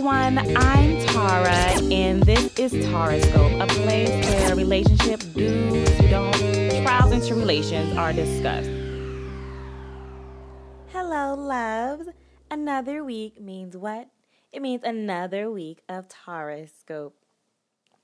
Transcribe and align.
everyone. 0.00 0.56
I'm 0.56 0.98
Tara, 1.08 1.52
and 1.92 2.22
this 2.22 2.58
is 2.58 2.72
Tarascope, 2.72 3.62
a 3.62 3.66
place 3.66 4.08
where 4.08 4.56
relationship 4.56 5.20
do's, 5.34 5.90
don'ts, 6.08 6.78
trials, 6.80 7.12
and 7.12 7.22
tribulations 7.22 7.94
are 7.98 8.10
discussed. 8.14 8.70
Hello, 10.86 11.34
loves. 11.34 12.08
Another 12.50 13.04
week 13.04 13.42
means 13.42 13.76
what? 13.76 14.08
It 14.52 14.62
means 14.62 14.80
another 14.84 15.50
week 15.50 15.82
of 15.86 16.08
Tarascope. 16.08 17.12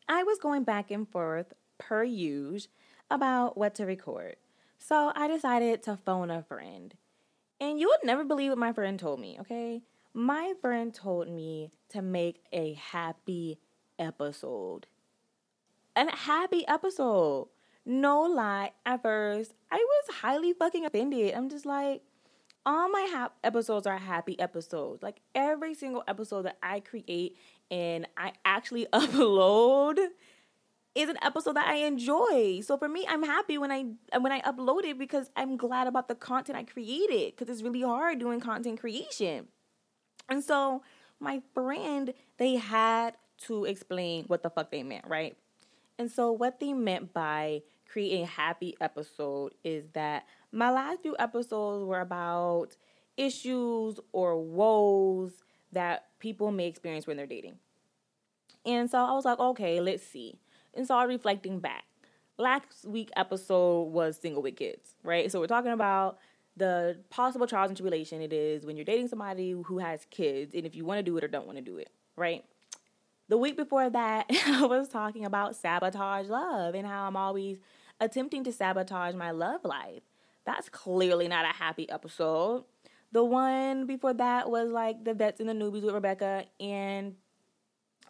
I 0.07 0.23
was 0.23 0.39
going 0.39 0.65
back 0.65 0.91
and 0.91 1.09
forth, 1.09 1.55
per 1.79 2.05
usual, 2.05 2.71
about 3.11 3.57
what 3.57 3.75
to 3.77 3.87
record. 3.87 4.37
So 4.79 5.13
I 5.17 5.29
decided 5.29 5.83
to 5.85 5.97
phone 5.97 6.31
a 6.31 6.43
friend. 6.43 6.95
And 7.59 7.81
you 7.81 7.89
would 7.89 8.07
never 8.07 8.23
believe 8.23 8.51
what 8.51 8.59
my 8.59 8.75
friend 8.75 9.01
told 9.01 9.19
me, 9.19 9.39
okay? 9.41 9.81
My 10.19 10.55
friend 10.63 10.95
told 10.95 11.29
me 11.29 11.73
to 11.91 12.01
make 12.01 12.43
a 12.51 12.73
happy 12.73 13.59
episode. 13.99 14.87
A 15.95 16.11
happy 16.17 16.67
episode. 16.67 17.49
No 17.85 18.23
lie, 18.23 18.71
at 18.87 19.03
first, 19.03 19.53
I 19.71 19.77
was 19.77 20.17
highly 20.17 20.55
fucking 20.55 20.87
offended. 20.87 21.35
I'm 21.35 21.51
just 21.51 21.67
like, 21.67 22.01
all 22.65 22.89
my 22.89 23.07
ha- 23.13 23.33
episodes 23.45 23.87
are 23.87 23.99
happy 23.99 24.41
episodes. 24.41 25.03
Like 25.03 25.21
every 25.35 25.75
single 25.75 26.03
episode 26.09 26.47
that 26.47 26.57
I 26.63 26.81
create 26.81 27.37
and 27.71 28.09
I 28.17 28.33
actually 28.43 28.87
upload 28.95 29.99
is 30.95 31.11
an 31.11 31.19
episode 31.21 31.57
that 31.57 31.69
I 31.69 31.85
enjoy. 31.85 32.63
So 32.63 32.79
for 32.79 32.89
me, 32.89 33.05
I'm 33.07 33.23
happy 33.23 33.59
when 33.59 33.71
I 33.71 33.85
when 34.19 34.33
I 34.33 34.41
upload 34.41 34.85
it 34.85 34.99
because 34.99 35.31
I'm 35.37 35.59
glad 35.59 35.87
about 35.87 36.09
the 36.09 36.15
content 36.15 36.57
I 36.57 36.63
created 36.63 37.37
because 37.37 37.53
it's 37.53 37.63
really 37.63 37.83
hard 37.83 38.19
doing 38.19 38.41
content 38.41 38.81
creation. 38.81 39.49
And 40.29 40.43
so 40.43 40.83
my 41.21 41.43
friend, 41.55 42.13
they 42.39 42.57
had 42.57 43.17
to 43.47 43.65
explain 43.65 44.25
what 44.27 44.43
the 44.43 44.51
fuck 44.51 44.71
they 44.71 44.83
meant, 44.83 45.07
right? 45.07 45.37
And 45.99 46.11
so 46.11 46.33
what 46.33 46.61
they 46.61 46.73
meant 46.73 47.13
by 47.13 47.63
creating 47.89 48.25
a 48.25 48.27
happy 48.27 48.77
episode 48.81 49.55
is 49.65 49.85
that 49.93 50.27
my 50.53 50.71
last 50.71 51.03
few 51.03 51.17
episodes 51.19 51.85
were 51.85 52.01
about 52.01 52.77
issues 53.17 53.99
or 54.13 54.43
woes 54.43 55.33
that 55.73 56.07
people 56.19 56.51
may 56.51 56.67
experience 56.67 57.07
when 57.07 57.17
they're 57.17 57.27
dating. 57.27 57.57
And 58.65 58.91
so 58.91 58.99
I 58.99 59.13
was 59.13 59.25
like, 59.25 59.39
okay, 59.39 59.81
let's 59.81 60.03
see 60.03 60.39
and 60.77 60.85
started 60.85 61.13
reflecting 61.13 61.59
back. 61.59 61.85
Last 62.39 62.85
week 62.87 63.11
episode 63.17 63.85
was 63.85 64.19
single 64.19 64.43
with 64.43 64.57
kids, 64.57 64.95
right? 65.03 65.33
So 65.33 65.41
we're 65.41 65.47
talking 65.47 65.73
about 65.73 66.19
the 66.57 66.99
possible 67.11 67.47
trials 67.47 67.69
and 67.69 67.77
tribulation 67.77 68.23
it 68.23 68.33
is 68.33 68.65
when 68.65 68.77
you're 68.77 68.85
dating 68.85 69.09
somebody 69.09 69.51
who 69.51 69.79
has 69.79 70.07
kids 70.11 70.55
and 70.55 70.65
if 70.65 70.75
you 70.75 70.85
want 70.85 70.99
to 70.99 71.03
do 71.03 71.17
it 71.17 71.25
or 71.25 71.29
don't 71.29 71.47
want 71.47 71.59
to 71.59 71.65
do 71.65 71.77
it, 71.77 71.91
right? 72.17 72.45
The 73.29 73.37
week 73.37 73.57
before 73.57 73.91
that, 73.91 74.27
I 74.47 74.65
was 74.65 74.89
talking 74.89 75.25
about 75.25 75.57
sabotage 75.57 76.29
love 76.29 76.75
and 76.75 76.87
how 76.87 77.07
I'm 77.07 77.17
always 77.17 77.59
attempting 78.01 78.45
to 78.45 78.53
sabotage 78.53 79.15
my 79.15 79.31
love 79.31 79.65
life. 79.65 80.03
That's 80.45 80.69
clearly 80.69 81.29
not 81.29 81.45
a 81.45 81.53
happy 81.57 81.91
episode. 81.91 82.65
The 83.13 83.25
one 83.25 83.87
before 83.87 84.15
that 84.15 84.51
was 84.51 84.71
like 84.71 85.05
the 85.05 85.15
vets 85.15 85.41
and 85.41 85.49
the 85.49 85.55
newbies 85.55 85.83
with 85.83 85.95
Rebecca 85.95 86.45
and 86.61 87.17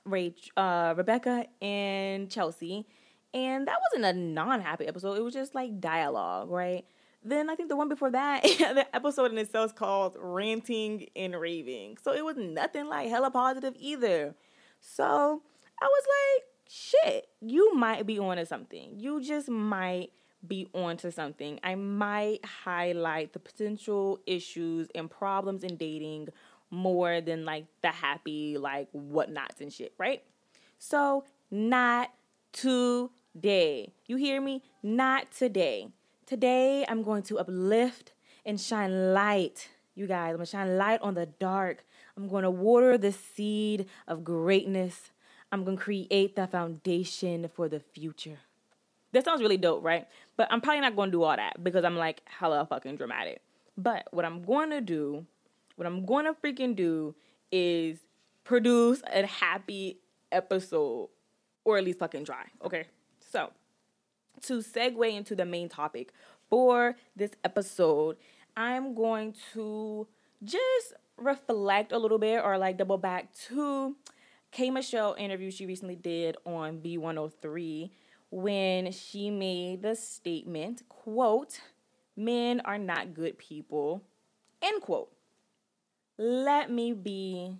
Rach, 0.06 0.50
uh, 0.56 0.94
Rebecca 0.96 1.46
and 1.60 2.30
Chelsea, 2.30 2.86
and 3.34 3.66
that 3.66 3.78
wasn't 3.92 4.16
a 4.16 4.18
non-happy 4.18 4.86
episode. 4.86 5.18
It 5.18 5.22
was 5.22 5.34
just 5.34 5.54
like 5.54 5.80
dialogue, 5.80 6.50
right? 6.50 6.84
Then 7.26 7.50
I 7.50 7.56
think 7.56 7.68
the 7.68 7.76
one 7.76 7.88
before 7.88 8.12
that, 8.12 8.42
the 8.44 8.86
episode 8.94 9.32
in 9.32 9.38
itself 9.38 9.66
is 9.66 9.72
called 9.72 10.16
Ranting 10.16 11.08
and 11.16 11.34
Raving. 11.34 11.98
So 12.00 12.12
it 12.12 12.24
was 12.24 12.36
nothing 12.36 12.86
like 12.86 13.08
hella 13.08 13.32
positive 13.32 13.74
either. 13.80 14.36
So 14.80 15.42
I 15.82 15.84
was 15.84 16.04
like, 16.36 16.44
shit, 16.68 17.28
you 17.40 17.74
might 17.74 18.06
be 18.06 18.20
onto 18.20 18.44
something. 18.44 18.92
You 18.96 19.20
just 19.20 19.48
might 19.48 20.12
be 20.46 20.68
onto 20.72 21.10
something. 21.10 21.58
I 21.64 21.74
might 21.74 22.44
highlight 22.44 23.32
the 23.32 23.40
potential 23.40 24.20
issues 24.24 24.86
and 24.94 25.10
problems 25.10 25.64
in 25.64 25.76
dating 25.76 26.28
more 26.70 27.20
than 27.20 27.44
like 27.44 27.66
the 27.82 27.88
happy 27.88 28.56
like 28.56 28.88
whatnots 28.92 29.60
and 29.60 29.72
shit, 29.72 29.92
right? 29.98 30.22
So 30.78 31.24
not 31.50 32.12
today. 32.52 33.92
You 34.06 34.14
hear 34.14 34.40
me? 34.40 34.62
Not 34.80 35.32
today. 35.32 35.88
Today 36.26 36.84
I'm 36.88 37.02
going 37.02 37.22
to 37.24 37.38
uplift 37.38 38.12
and 38.44 38.60
shine 38.60 39.14
light. 39.14 39.68
You 39.94 40.06
guys, 40.06 40.30
I'm 40.30 40.36
gonna 40.36 40.46
shine 40.46 40.76
light 40.76 41.00
on 41.00 41.14
the 41.14 41.26
dark. 41.26 41.84
I'm 42.16 42.28
gonna 42.28 42.50
water 42.50 42.98
the 42.98 43.12
seed 43.12 43.86
of 44.06 44.24
greatness. 44.24 45.10
I'm 45.52 45.64
gonna 45.64 45.76
create 45.76 46.36
the 46.36 46.46
foundation 46.46 47.48
for 47.54 47.68
the 47.68 47.80
future. 47.80 48.38
That 49.12 49.24
sounds 49.24 49.40
really 49.40 49.56
dope, 49.56 49.84
right? 49.84 50.06
But 50.36 50.48
I'm 50.50 50.60
probably 50.60 50.80
not 50.80 50.96
gonna 50.96 51.12
do 51.12 51.22
all 51.22 51.36
that 51.36 51.62
because 51.62 51.84
I'm 51.84 51.96
like 51.96 52.22
hella 52.24 52.66
fucking 52.66 52.96
dramatic. 52.96 53.40
But 53.78 54.08
what 54.10 54.24
I'm 54.24 54.42
gonna 54.42 54.80
do 54.80 55.26
what 55.76 55.86
I'm 55.86 56.04
going 56.04 56.24
to 56.24 56.32
freaking 56.32 56.74
do 56.74 57.14
is 57.52 57.98
produce 58.44 59.02
a 59.12 59.24
happy 59.26 60.00
episode 60.32 61.08
or 61.64 61.78
at 61.78 61.84
least 61.84 61.98
fucking 61.98 62.24
dry. 62.24 62.46
Okay. 62.64 62.86
So, 63.20 63.50
to 64.42 64.58
segue 64.58 65.12
into 65.12 65.34
the 65.34 65.44
main 65.44 65.68
topic 65.68 66.12
for 66.48 66.96
this 67.14 67.32
episode, 67.44 68.16
I'm 68.56 68.94
going 68.94 69.34
to 69.52 70.06
just 70.42 70.94
reflect 71.16 71.92
a 71.92 71.98
little 71.98 72.18
bit 72.18 72.42
or 72.44 72.58
like 72.58 72.76
double 72.78 72.98
back 72.98 73.32
to 73.48 73.96
K 74.52 74.70
Michelle 74.70 75.14
interview 75.18 75.50
she 75.50 75.66
recently 75.66 75.96
did 75.96 76.36
on 76.44 76.78
V103 76.78 77.90
when 78.30 78.92
she 78.92 79.30
made 79.30 79.82
the 79.82 79.94
statement, 79.94 80.82
quote, 80.88 81.60
men 82.16 82.60
are 82.64 82.78
not 82.78 83.14
good 83.14 83.38
people, 83.38 84.02
end 84.62 84.82
quote 84.82 85.10
let 86.18 86.70
me 86.70 86.92
be 86.92 87.52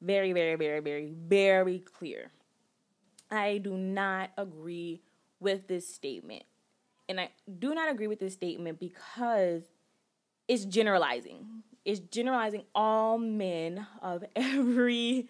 very, 0.00 0.32
very, 0.32 0.54
very, 0.54 0.80
very, 0.80 1.12
very 1.12 1.78
clear. 1.80 2.30
I 3.30 3.58
do 3.58 3.76
not 3.76 4.30
agree 4.36 5.02
with 5.40 5.66
this 5.66 5.92
statement. 5.92 6.44
And 7.08 7.20
I 7.20 7.30
do 7.58 7.74
not 7.74 7.90
agree 7.90 8.06
with 8.06 8.20
this 8.20 8.34
statement 8.34 8.78
because 8.78 9.62
it's 10.46 10.64
generalizing. 10.64 11.62
It's 11.84 12.00
generalizing 12.00 12.64
all 12.74 13.18
men 13.18 13.86
of 14.02 14.24
every 14.36 15.28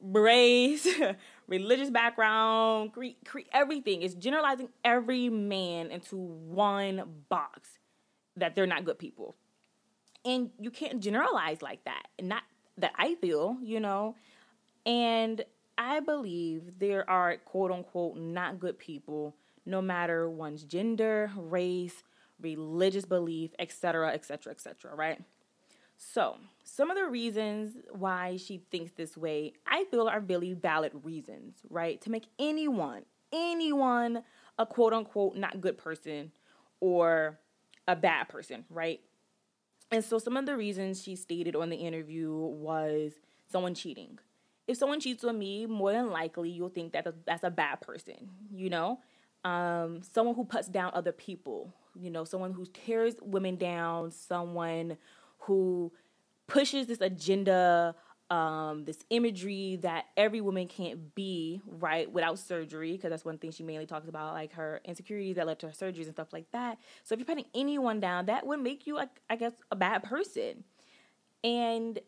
race, 0.00 0.86
religious 1.46 1.90
background, 1.90 2.92
cre- 2.92 3.18
cre- 3.26 3.40
everything. 3.52 4.02
It's 4.02 4.14
generalizing 4.14 4.68
every 4.84 5.28
man 5.28 5.90
into 5.90 6.16
one 6.16 7.02
box 7.28 7.78
that 8.36 8.54
they're 8.54 8.66
not 8.66 8.84
good 8.84 8.98
people 8.98 9.34
and 10.24 10.50
you 10.60 10.70
can't 10.70 11.00
generalize 11.00 11.62
like 11.62 11.84
that 11.84 12.04
not 12.20 12.42
that 12.76 12.92
i 12.96 13.14
feel 13.16 13.56
you 13.62 13.80
know 13.80 14.14
and 14.86 15.44
i 15.76 16.00
believe 16.00 16.78
there 16.78 17.08
are 17.08 17.36
quote 17.38 17.70
unquote 17.70 18.16
not 18.16 18.58
good 18.58 18.78
people 18.78 19.34
no 19.68 19.82
matter 19.82 20.28
one's 20.28 20.64
gender 20.64 21.30
race 21.36 22.02
religious 22.40 23.04
belief 23.04 23.50
etc 23.58 24.12
etc 24.12 24.52
etc 24.52 24.94
right 24.94 25.22
so 25.96 26.36
some 26.62 26.90
of 26.90 26.96
the 26.96 27.06
reasons 27.06 27.76
why 27.92 28.36
she 28.36 28.62
thinks 28.70 28.92
this 28.92 29.16
way 29.16 29.52
i 29.66 29.84
feel 29.90 30.08
are 30.08 30.20
really 30.20 30.52
valid 30.52 30.92
reasons 31.02 31.56
right 31.68 32.00
to 32.00 32.10
make 32.10 32.26
anyone 32.38 33.02
anyone 33.32 34.22
a 34.58 34.66
quote 34.66 34.92
unquote 34.92 35.36
not 35.36 35.60
good 35.60 35.76
person 35.76 36.30
or 36.80 37.38
a 37.86 37.96
bad 37.96 38.28
person 38.28 38.64
right 38.70 39.00
and 39.90 40.04
so 40.04 40.18
some 40.18 40.36
of 40.36 40.46
the 40.46 40.56
reasons 40.56 41.02
she 41.02 41.16
stated 41.16 41.56
on 41.56 41.70
the 41.70 41.76
interview 41.76 42.32
was 42.32 43.12
someone 43.50 43.74
cheating. 43.74 44.18
If 44.66 44.76
someone 44.76 45.00
cheats 45.00 45.24
on 45.24 45.38
me, 45.38 45.64
more 45.64 45.92
than 45.92 46.10
likely 46.10 46.50
you'll 46.50 46.68
think 46.68 46.92
that 46.92 47.06
that's 47.24 47.44
a 47.44 47.50
bad 47.50 47.80
person, 47.80 48.28
you 48.52 48.68
know? 48.68 49.00
Um, 49.44 50.02
someone 50.12 50.34
who 50.34 50.44
puts 50.44 50.68
down 50.68 50.90
other 50.94 51.12
people, 51.12 51.72
you 51.94 52.10
know, 52.10 52.24
someone 52.24 52.52
who 52.52 52.66
tears 52.66 53.14
women 53.22 53.56
down, 53.56 54.10
someone 54.10 54.98
who 55.38 55.92
pushes 56.46 56.86
this 56.86 57.00
agenda 57.00 57.94
um, 58.30 58.84
this 58.84 58.98
imagery 59.10 59.76
that 59.82 60.06
every 60.16 60.40
woman 60.40 60.68
can't 60.68 61.14
be 61.14 61.62
right 61.66 62.10
without 62.12 62.38
surgery, 62.38 62.92
because 62.92 63.10
that's 63.10 63.24
one 63.24 63.38
thing 63.38 63.50
she 63.50 63.62
mainly 63.62 63.86
talks 63.86 64.08
about, 64.08 64.34
like 64.34 64.52
her 64.52 64.80
insecurities 64.84 65.36
that 65.36 65.46
led 65.46 65.58
to 65.60 65.66
her 65.66 65.72
surgeries 65.72 66.04
and 66.04 66.12
stuff 66.12 66.32
like 66.32 66.50
that. 66.52 66.78
So 67.04 67.14
if 67.14 67.20
you're 67.20 67.26
putting 67.26 67.46
anyone 67.54 68.00
down, 68.00 68.26
that 68.26 68.46
would 68.46 68.60
make 68.60 68.86
you, 68.86 68.96
like, 68.96 69.08
I 69.30 69.36
guess, 69.36 69.52
a 69.70 69.76
bad 69.76 70.02
person. 70.02 70.64
And 71.42 71.98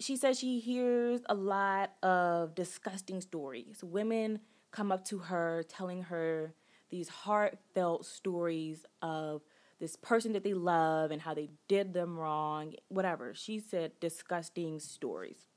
she 0.00 0.16
says 0.16 0.38
she 0.38 0.58
hears 0.58 1.20
a 1.28 1.34
lot 1.34 1.92
of 2.02 2.54
disgusting 2.54 3.20
stories. 3.20 3.84
Women 3.84 4.40
come 4.72 4.90
up 4.90 5.04
to 5.06 5.18
her 5.18 5.64
telling 5.68 6.04
her 6.04 6.54
these 6.90 7.08
heartfelt 7.08 8.06
stories 8.06 8.84
of 9.02 9.42
this 9.80 9.96
person 9.96 10.34
that 10.34 10.44
they 10.44 10.54
love 10.54 11.10
and 11.10 11.22
how 11.22 11.34
they 11.34 11.48
did 11.66 11.94
them 11.94 12.18
wrong, 12.18 12.74
whatever. 12.88 13.32
She 13.34 13.58
said 13.58 13.92
disgusting 14.00 14.78
stories. 14.78 15.48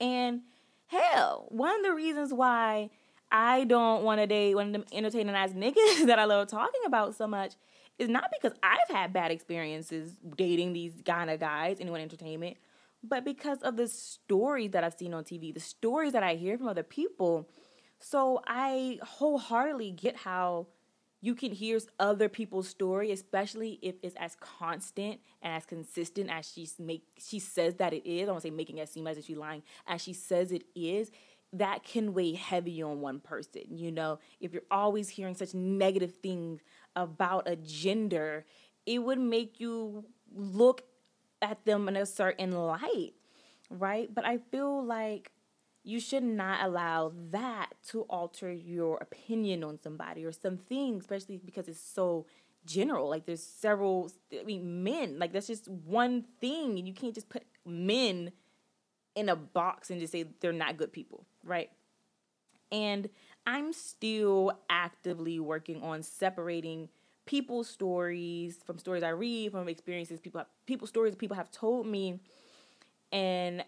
And 0.00 0.42
hell, 0.86 1.46
one 1.50 1.76
of 1.76 1.82
the 1.82 1.94
reasons 1.94 2.32
why 2.32 2.90
I 3.30 3.64
don't 3.64 4.02
want 4.02 4.20
to 4.20 4.26
date 4.26 4.54
one 4.54 4.68
of 4.68 4.72
them 4.72 4.84
entertaining 4.92 5.34
ass 5.34 5.50
niggas 5.54 6.06
that 6.06 6.18
I 6.18 6.24
love 6.24 6.48
talking 6.48 6.80
about 6.86 7.14
so 7.14 7.26
much 7.26 7.54
is 7.98 8.08
not 8.08 8.30
because 8.32 8.56
I've 8.62 8.94
had 8.94 9.12
bad 9.12 9.30
experiences 9.30 10.16
dating 10.36 10.72
these 10.72 10.94
kind 11.04 11.30
of 11.30 11.38
guys, 11.38 11.76
anyone 11.80 12.00
entertainment, 12.00 12.56
but 13.02 13.24
because 13.24 13.58
of 13.62 13.76
the 13.76 13.86
stories 13.88 14.72
that 14.72 14.84
I've 14.84 14.94
seen 14.94 15.14
on 15.14 15.24
TV, 15.24 15.52
the 15.54 15.60
stories 15.60 16.12
that 16.12 16.22
I 16.22 16.34
hear 16.34 16.58
from 16.58 16.68
other 16.68 16.82
people. 16.82 17.48
So 18.00 18.42
I 18.46 18.98
wholeheartedly 19.02 19.92
get 19.92 20.16
how 20.16 20.66
you 21.20 21.34
can 21.34 21.52
hear 21.52 21.78
other 21.98 22.30
people's 22.30 22.66
story, 22.66 23.12
especially 23.12 23.78
if 23.82 23.96
it's 24.02 24.16
as 24.16 24.36
constant 24.40 25.20
and 25.42 25.54
as 25.54 25.66
consistent 25.66 26.30
as 26.30 26.50
she's 26.50 26.78
make 26.78 27.02
she 27.18 27.38
says 27.38 27.74
that 27.74 27.92
it 27.92 28.08
is. 28.08 28.22
I 28.22 28.32
don't 28.32 28.40
say 28.40 28.50
making 28.50 28.78
it 28.78 28.88
seem 28.88 29.06
as 29.06 29.18
if 29.18 29.26
she's 29.26 29.36
lying, 29.36 29.62
as 29.86 30.00
she 30.00 30.14
says 30.14 30.50
it 30.50 30.64
is. 30.74 31.10
That 31.52 31.82
can 31.82 32.14
weigh 32.14 32.34
heavy 32.34 32.80
on 32.80 33.00
one 33.00 33.18
person. 33.18 33.62
You 33.70 33.90
know, 33.90 34.18
if 34.40 34.52
you're 34.52 34.62
always 34.70 35.08
hearing 35.08 35.34
such 35.34 35.52
negative 35.52 36.14
things 36.22 36.60
about 36.96 37.48
a 37.48 37.56
gender, 37.56 38.46
it 38.86 39.00
would 39.00 39.18
make 39.18 39.60
you 39.60 40.04
look 40.32 40.84
at 41.42 41.64
them 41.64 41.88
in 41.88 41.96
a 41.96 42.06
certain 42.06 42.52
light, 42.52 43.14
right? 43.68 44.14
But 44.14 44.24
I 44.24 44.38
feel 44.38 44.84
like 44.84 45.32
you 45.90 45.98
should 45.98 46.22
not 46.22 46.64
allow 46.64 47.12
that 47.30 47.70
to 47.88 48.02
alter 48.02 48.52
your 48.52 48.98
opinion 48.98 49.64
on 49.64 49.78
somebody 49.82 50.24
or 50.24 50.30
something, 50.30 50.98
especially 51.00 51.36
because 51.44 51.66
it's 51.66 51.80
so 51.80 52.26
general. 52.64 53.08
Like 53.08 53.26
there's 53.26 53.42
several, 53.42 54.10
I 54.32 54.44
mean, 54.44 54.84
men. 54.84 55.18
Like 55.18 55.32
that's 55.32 55.48
just 55.48 55.68
one 55.68 56.24
thing, 56.40 56.78
and 56.78 56.86
you 56.86 56.94
can't 56.94 57.14
just 57.14 57.28
put 57.28 57.42
men 57.66 58.30
in 59.16 59.28
a 59.28 59.34
box 59.34 59.90
and 59.90 60.00
just 60.00 60.12
say 60.12 60.26
they're 60.40 60.52
not 60.52 60.76
good 60.76 60.92
people, 60.92 61.26
right? 61.44 61.70
And 62.70 63.08
I'm 63.44 63.72
still 63.72 64.52
actively 64.70 65.40
working 65.40 65.82
on 65.82 66.04
separating 66.04 66.88
people's 67.26 67.68
stories 67.68 68.60
from 68.64 68.78
stories 68.78 69.02
I 69.02 69.08
read, 69.08 69.50
from 69.50 69.68
experiences 69.68 70.20
people 70.20 70.38
have, 70.38 70.46
people 70.66 70.86
stories 70.86 71.16
people 71.16 71.36
have 71.36 71.50
told 71.50 71.86
me, 71.86 72.20
and 73.10 73.64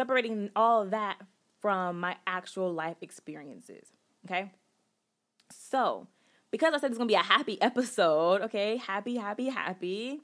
separating 0.00 0.48
all 0.56 0.86
that 0.86 1.18
from 1.60 2.00
my 2.00 2.16
actual 2.26 2.72
life 2.72 2.96
experiences. 3.02 3.86
Okay. 4.24 4.50
So, 5.52 6.06
because 6.50 6.72
I 6.72 6.78
said 6.78 6.92
it's 6.92 6.98
to 6.98 7.04
be 7.04 7.12
a 7.14 7.18
happy 7.18 7.60
episode, 7.62 8.40
okay, 8.40 8.78
happy, 8.78 9.16
happy, 9.16 9.50
happy, 9.50 10.20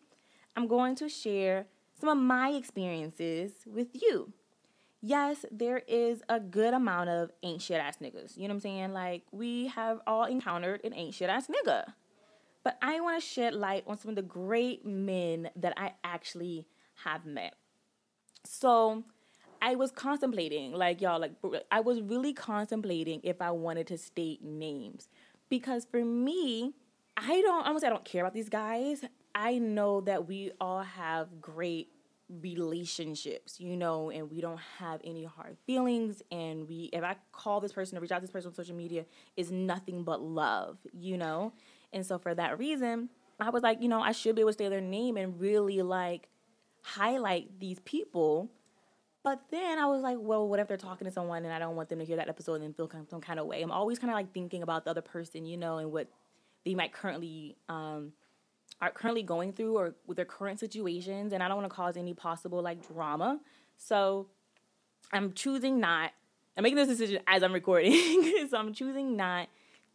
I'm 0.56 0.67
going 0.67 0.94
to 0.96 1.11
share 1.11 1.67
some 2.00 2.08
of 2.08 2.17
my 2.17 2.50
experiences 2.52 3.52
with 3.67 3.88
you. 3.93 4.32
Yes, 5.02 5.44
there 5.52 5.82
is 5.87 6.22
a 6.31 6.40
good 6.40 6.72
amount 6.72 7.11
of 7.11 7.31
ain't 7.43 7.61
shit 7.61 7.79
ass 7.79 7.99
niggas. 8.02 8.38
You 8.38 8.44
know 8.44 8.55
what 8.55 8.55
I'm 8.55 8.61
saying? 8.61 8.93
Like, 8.94 9.25
we 9.31 9.67
have 9.69 10.00
all 10.06 10.25
encountered 10.25 10.81
an 10.84 10.94
ain't 10.94 11.14
shit 11.14 11.29
ass 11.29 11.49
nigga. 11.49 11.84
But 12.64 12.79
I 12.81 12.99
want 13.00 13.22
to 13.22 13.29
shed 13.29 13.52
light 13.52 13.84
on 13.87 13.99
some 13.99 14.08
of 14.08 14.17
the 14.17 14.22
great 14.22 14.87
men 14.87 15.50
that 15.55 15.75
I 15.76 15.93
actually 16.02 16.67
have 17.05 17.26
met. 17.26 17.55
So, 18.44 19.05
I 19.62 19.76
was 19.76 19.91
contemplating, 19.91 20.73
like 20.73 21.00
y'all, 21.00 21.20
like 21.20 21.32
I 21.70 21.81
was 21.81 22.00
really 22.00 22.32
contemplating 22.32 23.20
if 23.23 23.41
I 23.41 23.50
wanted 23.50 23.87
to 23.88 23.99
state 23.99 24.43
names 24.43 25.08
because 25.49 25.87
for 25.91 26.05
me, 26.05 26.75
I 27.17 27.41
don't. 27.41 27.64
I 27.64 27.69
almost 27.69 27.85
I 27.85 27.88
don't 27.88 28.05
care 28.05 28.23
about 28.23 28.35
these 28.35 28.49
guys. 28.49 29.05
I 29.35 29.58
know 29.58 30.00
that 30.03 30.26
we 30.26 30.53
all 30.61 30.82
have 30.82 31.41
great 31.41 31.88
relationships, 32.29 33.61
you 33.61 33.76
know, 33.76 34.11
and 34.11 34.31
we 34.31 34.41
don't 34.41 34.61
have 34.79 35.00
any 35.05 35.25
hard 35.25 35.56
feelings. 35.67 36.23
And 36.31 36.69
we, 36.69 36.91
if 36.93 37.05
I 37.05 37.17
call 37.32 37.61
this 37.61 37.73
person 37.73 37.97
or 37.97 38.00
reach 38.00 38.12
out 38.12 38.17
to 38.17 38.23
this 38.23 38.31
person 38.31 38.49
on 38.49 38.55
social 38.55 38.75
media, 38.75 39.05
is 39.37 39.50
nothing 39.50 40.03
but 40.03 40.20
love, 40.20 40.79
you 40.93 41.17
know. 41.17 41.53
And 41.93 42.05
so 42.05 42.19
for 42.19 42.35
that 42.35 42.58
reason, 42.58 43.11
I 43.38 43.50
was 43.50 43.62
like, 43.62 43.82
you 43.82 43.88
know, 43.88 44.00
I 44.00 44.12
should 44.12 44.35
be 44.35 44.41
able 44.41 44.53
to 44.53 44.58
say 44.58 44.69
their 44.69 44.81
name 44.81 45.17
and 45.17 45.38
really 45.41 45.82
like 45.82 46.29
highlight 46.82 47.61
these 47.61 47.79
people 47.81 48.50
but 49.26 49.40
then 49.50 49.81
I 49.81 49.87
was 49.87 50.02
like, 50.02 50.19
well, 50.20 50.46
what 50.46 50.61
if 50.61 50.69
they're 50.69 50.76
talking 50.76 51.05
to 51.05 51.11
someone 51.11 51.44
and 51.44 51.52
I 51.52 51.58
don't 51.58 51.75
want 51.75 51.88
them 51.88 51.99
to 51.99 52.05
hear 52.05 52.14
that 52.14 52.28
episode 52.28 52.55
and 52.55 52.62
then 52.62 52.75
feel 52.75 52.88
some 53.11 53.20
kind 53.20 53.40
of 53.40 53.46
way? 53.46 53.61
I'm 53.61 53.73
always 53.73 53.99
kind 53.99 54.08
of 54.08 54.14
like 54.14 54.32
thinking 54.32 54.62
about 54.62 54.84
the 54.84 54.93
other 54.93 55.00
person, 55.00 55.44
you 55.44 55.56
know, 55.56 55.78
and 55.78 55.90
what 55.90 56.06
they 56.64 56.76
might 56.76 56.93
currently 56.93 57.56
um, 57.69 58.12
are 58.81 58.93
currently 58.93 59.25
going 59.25 59.52
through 59.52 59.76
or 59.76 59.96
with 60.06 60.14
their 60.14 60.26
current 60.26 60.61
situations, 60.61 61.32
and 61.32 61.43
I 61.43 61.49
don't 61.49 61.56
want 61.56 61.69
to 61.69 61.75
cause 61.75 61.96
any 61.96 62.14
possible 62.14 62.62
like 62.62 62.87
drama. 62.87 63.40
So 63.76 64.28
I'm 65.12 65.32
choosing 65.32 65.81
not. 65.81 66.12
I'm 66.56 66.62
making 66.62 66.76
this 66.76 66.87
decision 66.87 67.19
as 67.26 67.43
I'm 67.43 67.52
recording, 67.52 68.46
so 68.49 68.56
I'm 68.56 68.72
choosing 68.72 69.17
not 69.17 69.49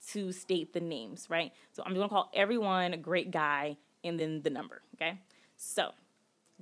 to 0.09 0.33
state 0.33 0.73
the 0.73 0.81
names, 0.81 1.27
right? 1.29 1.53
So 1.71 1.83
I'm 1.83 1.93
just 1.93 1.99
gonna 1.99 2.09
call 2.09 2.29
everyone 2.33 2.93
a 2.93 2.97
great 2.97 3.31
guy 3.31 3.77
and 4.03 4.19
then 4.19 4.41
the 4.41 4.49
number, 4.49 4.81
okay? 4.95 5.19
So, 5.55 5.91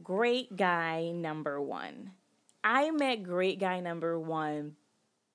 great 0.04 0.56
guy 0.56 1.10
number 1.10 1.60
one. 1.60 2.12
I 2.64 2.92
met 2.92 3.24
great 3.24 3.60
guy 3.60 3.80
number 3.80 4.20
one 4.20 4.76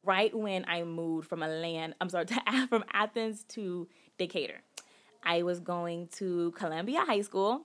right 0.02 0.34
when 0.34 0.64
I 0.68 0.84
moved 0.84 1.28
from 1.28 1.42
a 1.42 1.48
land, 1.48 1.94
I'm 2.00 2.08
sorry, 2.08 2.26
to, 2.26 2.66
from 2.68 2.84
Athens 2.92 3.44
to 3.50 3.88
Decatur. 4.18 4.60
I 5.22 5.42
was 5.42 5.60
going 5.60 6.08
to 6.18 6.50
Columbia 6.52 7.00
High 7.00 7.22
School, 7.22 7.62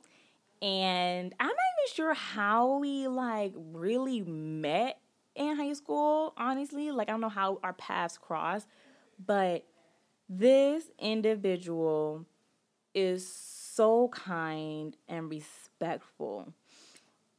and 0.62 1.34
I'm 1.40 1.48
not 1.48 1.54
even 1.54 1.96
sure 1.96 2.14
how 2.14 2.78
we 2.78 3.08
like 3.08 3.54
really 3.56 4.22
met 4.22 5.00
in 5.36 5.58
high 5.58 5.74
school, 5.74 6.34
honestly. 6.38 6.92
Like, 6.92 7.10
I 7.10 7.12
don't 7.12 7.22
know 7.22 7.30
how 7.30 7.60
our 7.64 7.74
paths 7.74 8.18
crossed, 8.18 8.68
but 9.26 9.66
this 10.30 10.86
individual 11.00 12.26
is 12.94 13.28
so 13.28 14.08
kind 14.10 14.96
and 15.08 15.30
respectful 15.30 16.54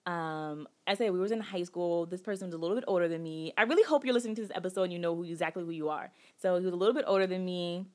um, 0.06 0.66
I 0.86 0.94
say 0.94 1.10
we 1.10 1.18
was 1.18 1.32
in 1.32 1.40
high 1.40 1.62
school. 1.62 2.06
This 2.06 2.22
person 2.22 2.48
was 2.48 2.54
a 2.54 2.58
little 2.58 2.76
bit 2.76 2.84
older 2.88 3.08
than 3.08 3.22
me. 3.22 3.52
I 3.56 3.62
really 3.62 3.82
hope 3.82 4.04
you're 4.04 4.14
listening 4.14 4.34
to 4.36 4.42
this 4.42 4.50
episode 4.54 4.84
and 4.84 4.92
you 4.92 4.98
know 4.98 5.14
who 5.14 5.24
exactly 5.24 5.64
who 5.64 5.70
you 5.70 5.88
are. 5.88 6.10
So 6.36 6.56
he 6.58 6.64
was 6.64 6.72
a 6.72 6.76
little 6.76 6.94
bit 6.94 7.04
older 7.06 7.26
than 7.26 7.44
me, 7.44 7.86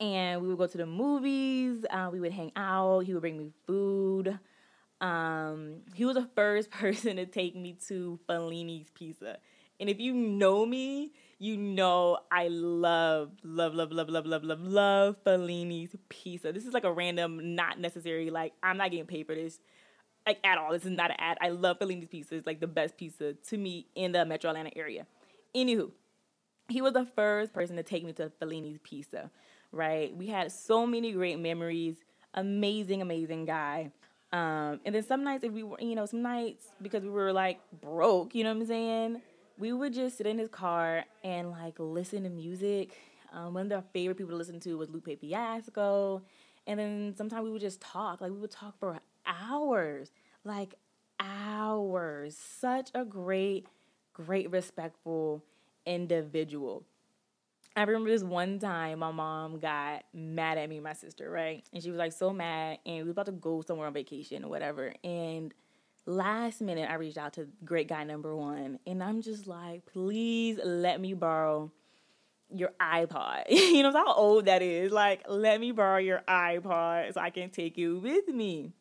and 0.00 0.40
we 0.40 0.48
would 0.48 0.58
go 0.58 0.66
to 0.66 0.78
the 0.78 0.86
movies. 0.86 1.84
Uh, 1.90 2.10
we 2.12 2.20
would 2.20 2.32
hang 2.32 2.52
out. 2.56 3.00
He 3.00 3.12
would 3.14 3.20
bring 3.20 3.36
me 3.36 3.52
food. 3.66 4.38
Um, 5.00 5.82
he 5.94 6.04
was 6.04 6.14
the 6.14 6.28
first 6.34 6.70
person 6.72 7.16
to 7.16 7.26
take 7.26 7.56
me 7.56 7.76
to 7.88 8.18
Fellini's 8.28 8.90
Pizza. 8.94 9.38
And 9.80 9.88
if 9.88 10.00
you 10.00 10.12
know 10.12 10.66
me, 10.66 11.12
you 11.38 11.56
know 11.56 12.18
I 12.32 12.48
love, 12.48 13.30
love, 13.44 13.74
love, 13.74 13.92
love, 13.92 14.08
love, 14.08 14.26
love, 14.26 14.42
love, 14.42 14.60
love 14.60 15.16
Fellini's 15.24 15.94
Pizza. 16.08 16.52
This 16.52 16.66
is 16.66 16.74
like 16.74 16.82
a 16.82 16.92
random, 16.92 17.54
not 17.54 17.78
necessary, 17.78 18.30
like, 18.30 18.54
I'm 18.62 18.76
not 18.76 18.90
getting 18.90 19.06
paid 19.06 19.26
for 19.26 19.36
this 19.36 19.60
like 20.28 20.38
at 20.44 20.58
all. 20.58 20.72
This 20.72 20.84
is 20.84 20.90
not 20.90 21.10
an 21.10 21.16
ad. 21.18 21.38
I 21.40 21.48
love 21.48 21.78
Fellini's 21.78 22.08
pizza. 22.08 22.36
It's 22.36 22.46
like 22.46 22.60
the 22.60 22.66
best 22.66 22.96
pizza 22.96 23.32
to 23.32 23.56
me 23.56 23.86
in 23.94 24.12
the 24.12 24.24
Metro 24.24 24.50
Atlanta 24.50 24.70
area. 24.76 25.06
Anywho, 25.54 25.90
he 26.68 26.82
was 26.82 26.92
the 26.92 27.06
first 27.16 27.52
person 27.52 27.76
to 27.76 27.82
take 27.82 28.04
me 28.04 28.12
to 28.14 28.30
Fellini's 28.38 28.78
pizza. 28.82 29.30
Right? 29.72 30.16
We 30.16 30.28
had 30.28 30.52
so 30.52 30.86
many 30.86 31.12
great 31.12 31.38
memories. 31.38 31.96
Amazing, 32.34 33.02
amazing 33.02 33.46
guy. 33.46 33.90
Um, 34.32 34.80
and 34.84 34.94
then 34.94 35.02
some 35.02 35.24
nights, 35.24 35.44
if 35.44 35.52
we 35.52 35.62
were, 35.62 35.80
you 35.80 35.94
know, 35.94 36.04
some 36.04 36.22
nights 36.22 36.64
because 36.82 37.02
we 37.02 37.08
were 37.08 37.32
like 37.32 37.60
broke, 37.80 38.34
you 38.34 38.44
know 38.44 38.52
what 38.52 38.60
I'm 38.60 38.66
saying? 38.66 39.22
We 39.58 39.72
would 39.72 39.94
just 39.94 40.18
sit 40.18 40.26
in 40.26 40.38
his 40.38 40.50
car 40.50 41.04
and 41.24 41.50
like 41.50 41.74
listen 41.78 42.24
to 42.24 42.28
music. 42.28 42.96
Um, 43.32 43.54
one 43.54 43.66
of 43.66 43.72
our 43.72 43.84
favorite 43.92 44.16
people 44.16 44.32
to 44.32 44.36
listen 44.36 44.60
to 44.60 44.78
was 44.78 44.90
Lupe 44.90 45.18
Fiasco. 45.20 46.22
And 46.66 46.78
then 46.78 47.14
sometimes 47.16 47.44
we 47.44 47.50
would 47.50 47.62
just 47.62 47.80
talk. 47.80 48.20
Like 48.20 48.30
we 48.30 48.38
would 48.38 48.50
talk 48.50 48.78
for 48.78 49.00
hours, 49.28 50.10
like 50.44 50.74
hours. 51.20 52.36
Such 52.36 52.90
a 52.94 53.04
great, 53.04 53.66
great, 54.12 54.50
respectful 54.50 55.44
individual. 55.86 56.84
I 57.76 57.82
remember 57.82 58.10
this 58.10 58.24
one 58.24 58.58
time 58.58 58.98
my 58.98 59.12
mom 59.12 59.60
got 59.60 60.02
mad 60.12 60.58
at 60.58 60.68
me 60.68 60.80
my 60.80 60.94
sister, 60.94 61.30
right? 61.30 61.64
And 61.72 61.80
she 61.82 61.90
was 61.90 61.98
like 61.98 62.12
so 62.12 62.32
mad, 62.32 62.78
and 62.84 62.96
we 62.98 63.04
were 63.04 63.10
about 63.10 63.26
to 63.26 63.32
go 63.32 63.62
somewhere 63.62 63.86
on 63.86 63.92
vacation 63.94 64.44
or 64.44 64.48
whatever. 64.48 64.92
And 65.04 65.54
last 66.06 66.60
minute, 66.60 66.90
I 66.90 66.94
reached 66.94 67.18
out 67.18 67.34
to 67.34 67.46
great 67.64 67.88
guy 67.88 68.02
number 68.02 68.34
one, 68.34 68.80
and 68.84 69.02
I'm 69.02 69.22
just 69.22 69.46
like, 69.46 69.86
please 69.86 70.58
let 70.64 71.00
me 71.00 71.14
borrow 71.14 71.70
your 72.52 72.72
iPod. 72.80 73.44
you 73.50 73.82
know 73.82 73.92
how 73.92 74.12
old 74.12 74.46
that 74.46 74.62
is. 74.62 74.90
Like, 74.90 75.22
let 75.28 75.60
me 75.60 75.70
borrow 75.72 75.98
your 75.98 76.22
iPod 76.28 77.14
so 77.14 77.20
I 77.20 77.30
can 77.30 77.50
take 77.50 77.78
you 77.78 77.98
with 77.98 78.28
me. 78.28 78.72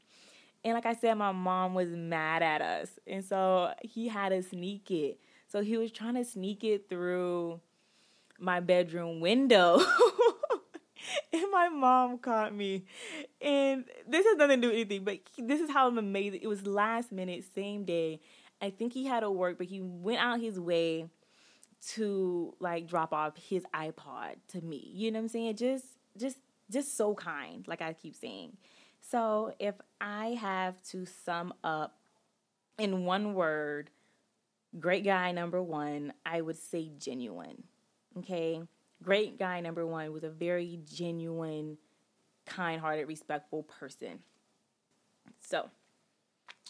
And 0.67 0.73
like 0.73 0.85
I 0.85 0.95
said, 0.95 1.13
my 1.13 1.31
mom 1.31 1.75
was 1.75 1.87
mad 1.87 2.43
at 2.43 2.61
us. 2.61 2.89
And 3.07 3.23
so 3.23 3.71
he 3.81 4.09
had 4.09 4.29
to 4.29 4.43
sneak 4.43 4.91
it. 4.91 5.17
So 5.47 5.61
he 5.61 5.77
was 5.77 5.93
trying 5.93 6.15
to 6.15 6.25
sneak 6.25 6.65
it 6.65 6.89
through 6.89 7.61
my 8.37 8.59
bedroom 8.59 9.21
window. 9.21 9.79
and 11.31 11.45
my 11.53 11.69
mom 11.69 12.17
caught 12.17 12.53
me. 12.53 12.83
And 13.39 13.85
this 14.09 14.25
has 14.25 14.35
nothing 14.35 14.59
to 14.59 14.67
do 14.67 14.67
with 14.67 14.75
anything, 14.75 15.05
but 15.05 15.19
this 15.37 15.61
is 15.61 15.71
how 15.71 15.87
I'm 15.87 15.97
amazing. 15.97 16.41
It 16.43 16.47
was 16.47 16.67
last 16.67 17.13
minute, 17.13 17.45
same 17.55 17.85
day. 17.85 18.19
I 18.61 18.69
think 18.69 18.91
he 18.91 19.05
had 19.05 19.21
to 19.21 19.31
work, 19.31 19.57
but 19.57 19.67
he 19.67 19.79
went 19.79 20.19
out 20.19 20.41
his 20.41 20.59
way 20.59 21.07
to 21.93 22.53
like 22.59 22.89
drop 22.89 23.13
off 23.13 23.37
his 23.37 23.63
iPod 23.73 24.35
to 24.49 24.59
me. 24.59 24.91
You 24.93 25.11
know 25.11 25.19
what 25.19 25.23
I'm 25.23 25.29
saying? 25.29 25.55
Just 25.55 25.85
just 26.17 26.39
just 26.69 26.97
so 26.97 27.15
kind, 27.15 27.65
like 27.69 27.81
I 27.81 27.93
keep 27.93 28.17
saying. 28.17 28.57
So 29.01 29.53
if 29.59 29.75
I 30.01 30.37
have 30.39 30.81
to 30.89 31.05
sum 31.05 31.53
up 31.63 31.97
in 32.77 33.05
one 33.05 33.33
word, 33.33 33.89
great 34.79 35.03
guy 35.03 35.31
number 35.31 35.61
one, 35.61 36.13
I 36.25 36.41
would 36.41 36.57
say 36.57 36.91
genuine. 36.97 37.63
Okay? 38.17 38.61
Great 39.03 39.37
guy 39.37 39.61
number 39.61 39.85
one 39.85 40.11
was 40.11 40.23
a 40.23 40.29
very 40.29 40.79
genuine, 40.85 41.77
kind 42.45 42.81
hearted, 42.81 43.07
respectful 43.07 43.63
person. 43.63 44.19
So 45.39 45.69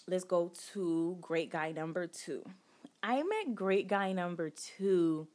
let's 0.08 0.24
go 0.24 0.52
to 0.74 1.18
great 1.22 1.50
guy 1.50 1.72
number 1.72 2.08
two. 2.08 2.44
I 3.02 3.24
met 3.24 3.56
great 3.56 3.88
guy 3.88 4.12
number 4.12 4.50
two 4.50 5.28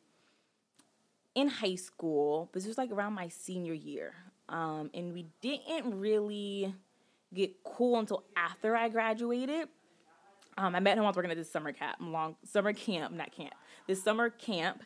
in 1.34 1.48
high 1.48 1.76
school, 1.76 2.50
but 2.52 2.60
this 2.60 2.68
was 2.68 2.78
like 2.78 2.90
around 2.90 3.14
my 3.14 3.28
senior 3.28 3.72
year. 3.72 4.14
Um, 4.52 4.90
and 4.92 5.14
we 5.14 5.26
didn't 5.40 5.98
really 5.98 6.74
get 7.34 7.64
cool 7.64 7.98
until 7.98 8.24
after 8.36 8.76
I 8.76 8.88
graduated. 8.90 9.68
Um, 10.58 10.74
I 10.74 10.80
met 10.80 10.98
him 10.98 11.04
while 11.04 11.12
working 11.14 11.30
at 11.30 11.36
this 11.38 11.50
summer 11.50 11.72
camp, 11.72 11.96
long 12.00 12.36
summer 12.44 12.74
camp, 12.74 13.14
not 13.14 13.32
camp, 13.32 13.54
this 13.86 14.04
summer 14.04 14.28
camp, 14.28 14.82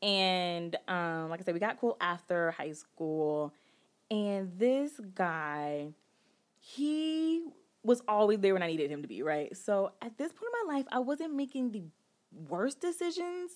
and 0.00 0.74
um, 0.88 1.28
like 1.28 1.40
I 1.40 1.44
said, 1.44 1.52
we 1.52 1.60
got 1.60 1.78
cool 1.78 1.98
after 2.00 2.52
high 2.52 2.72
school. 2.72 3.52
And 4.10 4.50
this 4.58 4.92
guy, 5.14 5.88
he 6.58 7.44
was 7.82 8.02
always 8.08 8.40
there 8.40 8.54
when 8.54 8.62
I 8.62 8.66
needed 8.66 8.90
him 8.90 9.02
to 9.02 9.08
be, 9.08 9.22
right? 9.22 9.54
So 9.54 9.92
at 10.00 10.16
this 10.16 10.32
point 10.32 10.50
in 10.62 10.68
my 10.68 10.74
life, 10.74 10.86
I 10.90 11.00
wasn't 11.00 11.34
making 11.34 11.72
the 11.72 11.82
worst 12.48 12.80
decisions, 12.80 13.50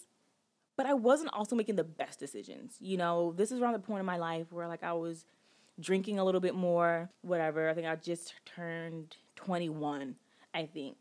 but 0.76 0.84
I 0.84 0.92
wasn't 0.92 1.32
also 1.32 1.56
making 1.56 1.76
the 1.76 1.84
best 1.84 2.18
decisions. 2.18 2.76
You 2.78 2.98
know, 2.98 3.32
this 3.32 3.50
is 3.50 3.60
around 3.60 3.72
the 3.72 3.78
point 3.78 4.00
in 4.00 4.06
my 4.06 4.18
life 4.18 4.52
where 4.52 4.68
like 4.68 4.82
I 4.82 4.92
was 4.92 5.24
drinking 5.80 6.18
a 6.18 6.24
little 6.24 6.40
bit 6.40 6.54
more, 6.54 7.10
whatever. 7.22 7.68
I 7.68 7.74
think 7.74 7.86
I 7.86 7.96
just 7.96 8.34
turned 8.44 9.16
21, 9.36 10.16
I 10.54 10.66
think. 10.66 10.96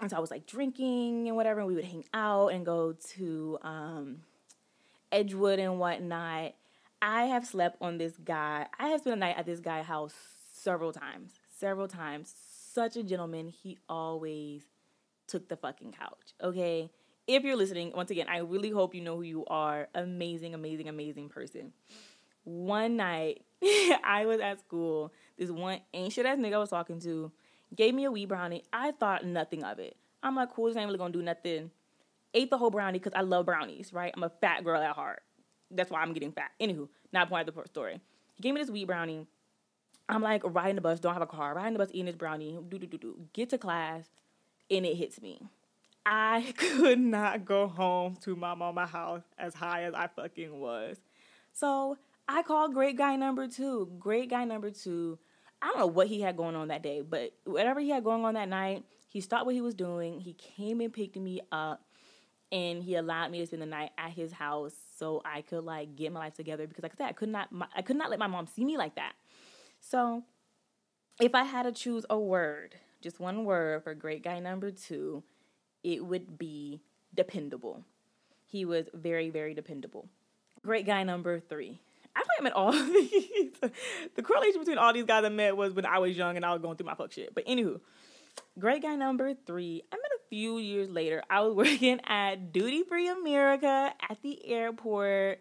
And 0.00 0.10
so 0.10 0.16
I 0.16 0.20
was 0.20 0.30
like 0.30 0.46
drinking 0.46 1.28
and 1.28 1.36
whatever, 1.36 1.60
and 1.60 1.68
we 1.68 1.74
would 1.74 1.84
hang 1.84 2.04
out 2.12 2.48
and 2.48 2.66
go 2.66 2.92
to 3.14 3.58
um, 3.62 4.22
Edgewood 5.12 5.58
and 5.58 5.78
whatnot. 5.78 6.54
I 7.00 7.24
have 7.24 7.46
slept 7.46 7.76
on 7.80 7.98
this 7.98 8.14
guy. 8.24 8.66
I 8.78 8.88
have 8.88 9.00
spent 9.00 9.16
a 9.16 9.18
night 9.18 9.36
at 9.36 9.46
this 9.46 9.60
guy's 9.60 9.86
house 9.86 10.14
several 10.52 10.92
times. 10.92 11.32
Several 11.56 11.88
times. 11.88 12.34
Such 12.72 12.96
a 12.96 13.02
gentleman. 13.02 13.48
He 13.48 13.78
always 13.88 14.62
took 15.26 15.48
the 15.48 15.56
fucking 15.56 15.92
couch. 15.92 16.34
Okay. 16.42 16.90
If 17.26 17.44
you're 17.44 17.56
listening, 17.56 17.92
once 17.94 18.10
again, 18.10 18.26
I 18.28 18.38
really 18.38 18.70
hope 18.70 18.94
you 18.94 19.00
know 19.00 19.16
who 19.16 19.22
you 19.22 19.44
are. 19.46 19.88
Amazing, 19.94 20.54
amazing, 20.54 20.88
amazing 20.88 21.28
person. 21.28 21.72
One 22.44 22.96
night, 22.96 23.42
I 24.04 24.24
was 24.26 24.40
at 24.40 24.60
school. 24.60 25.12
This 25.38 25.50
one 25.50 25.80
ancient 25.94 26.26
ass 26.26 26.38
nigga 26.38 26.54
I 26.54 26.58
was 26.58 26.70
talking 26.70 27.00
to 27.00 27.30
gave 27.74 27.94
me 27.94 28.04
a 28.04 28.10
wee 28.10 28.26
brownie. 28.26 28.64
I 28.72 28.92
thought 28.92 29.24
nothing 29.24 29.62
of 29.62 29.78
it. 29.78 29.96
I'm 30.22 30.36
like, 30.36 30.52
cool, 30.52 30.66
this 30.66 30.76
ain't 30.76 30.86
really 30.86 30.98
gonna 30.98 31.12
do 31.12 31.22
nothing. 31.22 31.70
Ate 32.34 32.50
the 32.50 32.58
whole 32.58 32.70
brownie 32.70 32.98
because 32.98 33.12
I 33.14 33.22
love 33.22 33.46
brownies, 33.46 33.92
right? 33.92 34.12
I'm 34.16 34.22
a 34.22 34.30
fat 34.40 34.64
girl 34.64 34.80
at 34.80 34.94
heart. 34.94 35.22
That's 35.70 35.90
why 35.90 36.00
I'm 36.00 36.12
getting 36.12 36.32
fat. 36.32 36.50
Anywho, 36.60 36.88
not 37.12 37.28
point 37.28 37.48
of 37.48 37.54
the 37.54 37.62
story. 37.66 38.00
He 38.34 38.42
gave 38.42 38.54
me 38.54 38.60
this 38.60 38.70
wee 38.70 38.84
brownie. 38.84 39.26
I'm 40.08 40.22
like 40.22 40.42
riding 40.44 40.74
the 40.74 40.80
bus, 40.80 41.00
don't 41.00 41.12
have 41.12 41.22
a 41.22 41.26
car, 41.26 41.54
riding 41.54 41.74
the 41.74 41.78
bus, 41.78 41.88
eating 41.92 42.06
this 42.06 42.16
brownie, 42.16 42.58
do 42.68 42.78
do 42.78 42.86
do 42.86 42.98
do. 42.98 43.16
Get 43.32 43.50
to 43.50 43.58
class, 43.58 44.08
and 44.70 44.84
it 44.84 44.96
hits 44.96 45.20
me. 45.20 45.40
I 46.04 46.52
could 46.56 46.98
not 46.98 47.44
go 47.44 47.68
home 47.68 48.16
to 48.22 48.34
my 48.34 48.54
mama 48.54 48.86
house 48.86 49.22
as 49.38 49.54
high 49.54 49.84
as 49.84 49.94
I 49.94 50.08
fucking 50.08 50.58
was. 50.58 50.98
So 51.52 51.98
I 52.28 52.42
called 52.42 52.74
great 52.74 52.96
guy 52.96 53.16
number 53.16 53.48
two. 53.48 53.90
Great 53.98 54.30
guy 54.30 54.44
number 54.44 54.70
two. 54.70 55.18
I 55.60 55.66
don't 55.68 55.78
know 55.78 55.86
what 55.86 56.08
he 56.08 56.20
had 56.20 56.36
going 56.36 56.56
on 56.56 56.68
that 56.68 56.82
day, 56.82 57.02
but 57.02 57.32
whatever 57.44 57.80
he 57.80 57.90
had 57.90 58.04
going 58.04 58.24
on 58.24 58.34
that 58.34 58.48
night, 58.48 58.84
he 59.08 59.20
stopped 59.20 59.46
what 59.46 59.54
he 59.54 59.60
was 59.60 59.74
doing. 59.74 60.20
He 60.20 60.34
came 60.34 60.80
and 60.80 60.92
picked 60.92 61.16
me 61.16 61.40
up 61.52 61.84
and 62.50 62.82
he 62.82 62.96
allowed 62.96 63.30
me 63.30 63.38
to 63.38 63.46
spend 63.46 63.62
the 63.62 63.66
night 63.66 63.90
at 63.96 64.10
his 64.10 64.32
house 64.32 64.74
so 64.96 65.22
I 65.24 65.42
could 65.42 65.64
like 65.64 65.94
get 65.94 66.12
my 66.12 66.20
life 66.20 66.34
together 66.34 66.66
because 66.66 66.82
like 66.82 66.92
I 66.94 66.96
said, 66.96 67.08
I 67.08 67.12
could 67.12 67.28
not 67.28 67.48
I 67.74 67.82
could 67.82 67.96
not 67.96 68.10
let 68.10 68.18
my 68.18 68.26
mom 68.26 68.46
see 68.46 68.64
me 68.64 68.76
like 68.76 68.96
that. 68.96 69.12
So 69.80 70.24
if 71.20 71.34
I 71.34 71.44
had 71.44 71.62
to 71.64 71.72
choose 71.72 72.04
a 72.10 72.18
word 72.18 72.76
just 73.02 73.20
one 73.20 73.44
word 73.44 73.82
for 73.82 73.94
great 73.94 74.22
guy 74.22 74.38
number 74.38 74.70
two, 74.70 75.22
it 75.82 76.06
would 76.06 76.38
be 76.38 76.80
dependable. 77.14 77.84
He 78.46 78.64
was 78.64 78.86
very, 78.94 79.28
very 79.28 79.54
dependable. 79.54 80.08
Great 80.62 80.86
guy 80.86 81.02
number 81.02 81.40
three. 81.40 81.80
I 82.16 82.42
met 82.42 82.52
all 82.52 82.68
of 82.74 82.86
these. 82.86 83.52
the 84.14 84.22
correlation 84.22 84.60
between 84.60 84.78
all 84.78 84.92
these 84.92 85.04
guys 85.04 85.24
I 85.24 85.28
met 85.28 85.56
was 85.56 85.72
when 85.72 85.86
I 85.86 85.98
was 85.98 86.16
young 86.16 86.36
and 86.36 86.44
I 86.44 86.52
was 86.52 86.60
going 86.60 86.76
through 86.76 86.86
my 86.86 86.94
fuck 86.94 87.12
shit. 87.12 87.34
But 87.34 87.46
anywho, 87.46 87.80
great 88.58 88.82
guy 88.82 88.96
number 88.96 89.34
three. 89.46 89.82
I 89.92 89.96
met 89.96 90.10
a 90.16 90.28
few 90.28 90.58
years 90.58 90.88
later. 90.90 91.22
I 91.30 91.40
was 91.42 91.54
working 91.56 92.00
at 92.06 92.52
Duty 92.52 92.82
Free 92.84 93.08
America 93.08 93.92
at 94.08 94.18
the 94.22 94.46
airport 94.46 95.40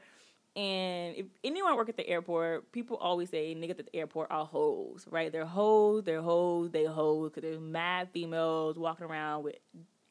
and 0.56 1.16
if 1.16 1.28
anyone 1.46 1.78
work 1.78 1.88
at 1.88 1.96
the 1.96 2.08
airport, 2.08 2.74
people 2.74 2.98
always 2.98 3.30
say 3.30 3.56
niggas 3.56 3.80
at 3.80 3.86
the 3.86 3.96
airport 3.96 4.32
are 4.32 4.46
hoes, 4.46 5.06
right? 5.10 5.32
They're 5.32 5.46
hoes, 5.46 6.04
they're 6.04 6.22
hoes, 6.22 6.72
they 6.72 6.84
hoes, 6.84 7.32
because 7.32 7.50
there's 7.50 7.62
mad 7.62 8.10
females 8.12 8.78
walking 8.78 9.06
around 9.06 9.44
with 9.44 9.56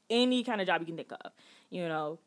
any 0.08 0.42
kind 0.42 0.60
of 0.62 0.66
job 0.66 0.80
you 0.80 0.86
can 0.86 0.96
think 0.96 1.12
of. 1.12 1.32
You 1.68 1.86
know, 1.88 2.20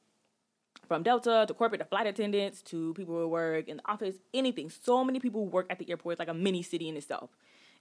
from 0.88 1.04
Delta 1.04 1.46
to 1.48 1.54
corporate 1.54 1.80
to 1.82 1.86
flight 1.86 2.08
attendants 2.08 2.62
to 2.64 2.94
people 2.94 3.16
who 3.16 3.28
work 3.28 3.68
in 3.68 3.78
the 3.78 3.90
office, 3.90 4.16
anything. 4.34 4.70
So 4.70 5.04
many 5.04 5.20
people 5.20 5.46
work 5.48 5.68
at 5.70 5.80
the 5.80 5.90
airport. 5.90 6.14
It's 6.14 6.20
like 6.20 6.28
a 6.28 6.34
mini 6.34 6.64
city 6.64 6.90
in 6.90 6.98
itself. 6.98 7.30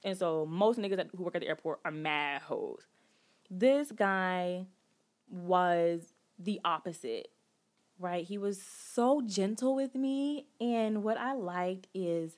And 0.04 0.16
so 0.16 0.46
most 0.46 0.78
niggas 0.78 0.96
that, 0.96 1.08
who 1.16 1.22
work 1.22 1.34
at 1.34 1.42
the 1.42 1.48
airport 1.48 1.80
are 1.84 1.90
mad 1.90 2.42
hoes. 2.42 2.86
This 3.50 3.92
guy 3.92 4.66
was 5.28 6.14
the 6.38 6.60
opposite 6.64 7.28
right? 8.02 8.24
He 8.24 8.36
was 8.36 8.60
so 8.60 9.22
gentle 9.24 9.74
with 9.74 9.94
me. 9.94 10.46
And 10.60 11.02
what 11.02 11.16
I 11.16 11.32
liked 11.34 11.86
is 11.94 12.36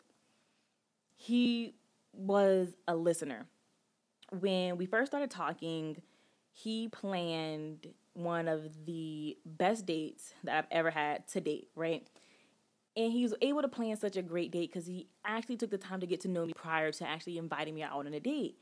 he 1.17 1.75
was 2.13 2.77
a 2.87 2.95
listener. 2.95 3.47
When 4.31 4.77
we 4.77 4.87
first 4.87 5.11
started 5.11 5.31
talking, 5.31 6.03
he 6.53 6.89
planned 6.89 7.89
one 8.15 8.49
of 8.49 8.87
the 8.87 9.37
best 9.45 9.87
dates 9.87 10.33
that 10.45 10.57
I've 10.57 10.67
ever 10.71 10.91
had 10.91 11.29
to 11.29 11.41
date, 11.41 11.69
right? 11.77 12.07
And 12.97 13.13
he 13.13 13.23
was 13.25 13.35
able 13.43 13.63
to 13.63 13.69
plan 13.69 13.97
such 13.97 14.17
a 14.17 14.23
great 14.23 14.53
date 14.53 14.73
because 14.73 14.87
he 14.87 15.09
actually 15.25 15.57
took 15.57 15.71
the 15.71 15.79
time 15.79 16.01
to 16.01 16.07
get 16.07 16.21
to 16.21 16.29
know 16.29 16.47
me 16.47 16.53
prior 16.55 16.93
to 16.93 17.09
actually 17.09 17.39
inviting 17.39 17.75
me 17.75 17.83
out 17.83 18.07
on 18.07 18.15
a 18.15 18.21
date. 18.21 18.57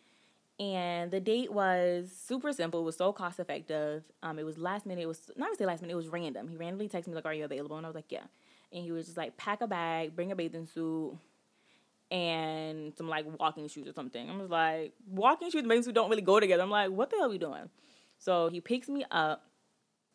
And 0.59 1.11
the 1.11 1.21
date 1.21 1.52
was 1.52 2.11
super 2.12 2.52
simple. 2.52 2.80
It 2.80 2.85
was 2.85 2.97
so 2.97 3.12
cost 3.12 3.40
effective. 3.40 4.04
Um, 4.23 4.38
it 4.38 4.44
was 4.44 4.59
last 4.59 4.87
minute. 4.87 5.02
It 5.02 5.06
was 5.06 5.30
not 5.37 5.47
even 5.49 5.59
say 5.59 5.66
last 5.66 5.82
minute. 5.82 5.92
It 5.92 5.97
was 5.97 6.09
random. 6.09 6.49
He 6.49 6.56
randomly 6.56 6.88
texted 6.88 7.09
me 7.09 7.14
like, 7.14 7.26
"Are 7.26 7.35
you 7.35 7.44
available?" 7.44 7.76
And 7.76 7.85
I 7.85 7.88
was 7.88 7.97
like, 7.97 8.11
"Yeah." 8.11 8.25
And 8.71 8.85
he 8.85 8.92
was 8.92 9.06
just 9.06 9.16
like, 9.16 9.37
"Pack 9.37 9.61
a 9.61 9.66
bag, 9.66 10.14
bring 10.14 10.30
a 10.30 10.37
bathing 10.37 10.66
suit, 10.66 11.18
and 12.11 12.94
some 12.97 13.09
like 13.09 13.26
walking 13.40 13.66
shoes 13.68 13.88
or 13.88 13.92
something." 13.92 14.30
I 14.30 14.37
was 14.37 14.50
like, 14.50 14.92
"Walking 15.06 15.50
shoes 15.50 15.61
and 15.61 15.68
bathing 15.68 15.85
suit 15.85 15.94
don't 15.94 16.11
really 16.11 16.23
go 16.23 16.38
together." 16.38 16.62
I'm 16.62 16.71
like, 16.71 16.90
"What 16.90 17.11
the 17.11 17.16
hell 17.16 17.26
are 17.26 17.30
we 17.30 17.38
doing?" 17.38 17.68
So 18.23 18.49
he 18.49 18.61
picks 18.61 18.88
me 18.88 19.05
up. 19.11 19.45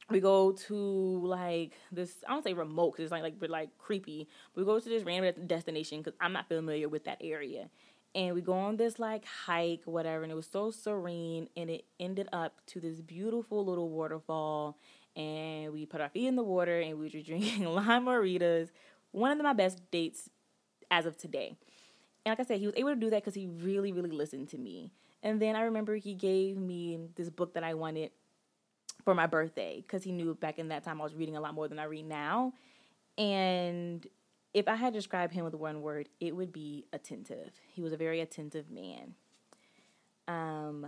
We 0.10 0.22
go 0.22 0.54
to 0.54 0.76
like 0.76 1.74
this. 1.92 2.24
I 2.26 2.32
don't 2.32 2.44
say 2.44 2.54
remote 2.54 2.94
because 2.94 3.04
it's 3.04 3.12
like 3.12 3.24
like 3.24 3.50
like 3.50 3.78
creepy. 3.78 4.30
We 4.56 4.64
go 4.64 4.80
to 4.80 4.90
this 4.90 5.04
random 5.04 5.48
destination 5.48 6.00
because 6.00 6.18
I'm 6.22 6.32
not 6.32 6.48
familiar 6.48 6.88
with 6.88 7.04
that 7.04 7.18
area 7.20 7.70
and 8.16 8.34
we 8.34 8.42
go 8.42 8.54
on 8.54 8.78
this 8.78 9.00
like 9.00 9.26
hike 9.26 9.82
whatever 9.86 10.24
and 10.24 10.32
it 10.32 10.36
was 10.36 10.48
so 10.48 10.72
serene 10.72 11.48
and 11.56 11.70
it 11.70 11.86
ended 12.00 12.28
up 12.34 12.60
to 12.66 12.80
this 12.80 13.00
beautiful 13.02 13.66
little 13.66 13.90
waterfall 13.90 14.78
and 15.16 15.72
we 15.72 15.86
put 15.86 16.02
our 16.02 16.10
feet 16.10 16.28
in 16.28 16.36
the 16.36 16.44
water 16.44 16.80
and 16.80 16.98
we 16.98 17.06
were 17.06 17.10
drinking 17.26 17.66
lime 17.66 18.06
margaritas 18.06 18.70
one 19.12 19.32
of 19.32 19.38
my 19.38 19.54
best 19.54 19.82
dates 19.92 20.30
as 20.90 21.06
of 21.06 21.18
today 21.18 21.56
and 22.26 22.32
like 22.32 22.40
i 22.40 22.44
said 22.44 22.60
he 22.60 22.66
was 22.66 22.76
able 22.76 22.90
to 22.90 22.96
do 22.96 23.10
that 23.10 23.22
because 23.22 23.36
he 23.36 23.48
really 23.48 23.92
really 23.92 24.12
listened 24.12 24.48
to 24.50 24.58
me 24.58 24.92
and 25.28 25.42
then 25.42 25.56
i 25.56 25.62
remember 25.62 25.96
he 25.96 26.14
gave 26.14 26.58
me 26.58 27.00
this 27.16 27.30
book 27.30 27.54
that 27.54 27.64
i 27.64 27.74
wanted 27.74 28.12
for 29.04 29.14
my 29.14 29.28
birthday 29.28 29.84
because 29.86 30.04
he 30.04 30.12
knew 30.12 30.34
back 30.36 30.58
in 30.58 30.70
that 30.70 30.84
time 30.84 31.00
i 31.00 31.04
was 31.04 31.14
reading 31.14 31.36
a 31.36 31.42
lot 31.42 31.54
more 31.54 31.68
than 31.68 31.80
i 31.80 31.84
read 31.84 32.06
now 32.06 32.54
and 33.18 34.08
if 34.54 34.68
I 34.68 34.76
had 34.76 34.94
to 34.94 35.00
describe 35.00 35.32
him 35.32 35.46
with 35.46 35.54
one 35.54 35.82
word, 35.82 36.10
it 36.20 36.36
would 36.36 36.52
be 36.52 36.86
attentive. 36.94 37.52
He 37.74 37.82
was 37.82 37.94
a 37.94 37.98
very 37.98 38.22
attentive 38.22 38.70
man. 38.72 39.14
Um, 40.28 40.88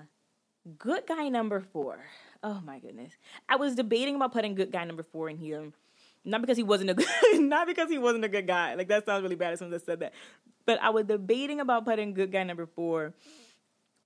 good 0.78 1.06
guy 1.08 1.30
number 1.30 1.60
four. 1.60 2.00
Oh 2.44 2.62
my 2.66 2.80
goodness. 2.80 3.12
I 3.48 3.58
was 3.58 3.76
debating 3.76 4.16
about 4.16 4.32
putting 4.32 4.56
good 4.56 4.72
guy 4.72 4.84
number 4.86 5.04
four 5.04 5.30
in 5.30 5.38
here. 5.38 5.72
Not 6.26 6.42
because 6.42 6.58
he 6.58 6.64
wasn't 6.64 6.90
a 6.90 6.94
good 6.96 7.08
not 7.36 7.68
because 7.68 7.90
he 7.90 7.98
wasn't 7.98 8.26
a 8.26 8.30
good 8.30 8.48
guy. 8.48 8.76
Like 8.76 8.88
that 8.88 9.06
sounds 9.06 9.22
really 9.24 9.36
bad 9.36 9.54
as 9.54 9.62
as 9.62 9.72
I 9.72 9.78
said 9.86 10.00
that. 10.00 10.14
But 10.66 10.82
I 10.82 10.90
was 10.90 11.06
debating 11.06 11.60
about 11.60 11.86
putting 11.86 12.14
good 12.14 12.32
guy 12.32 12.44
number 12.44 12.66
four 12.66 13.14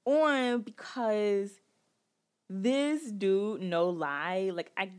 on 0.05 0.61
because 0.61 1.51
this 2.49 3.09
dude, 3.11 3.61
no 3.61 3.89
lie, 3.89 4.51
like 4.53 4.71
I 4.77 4.91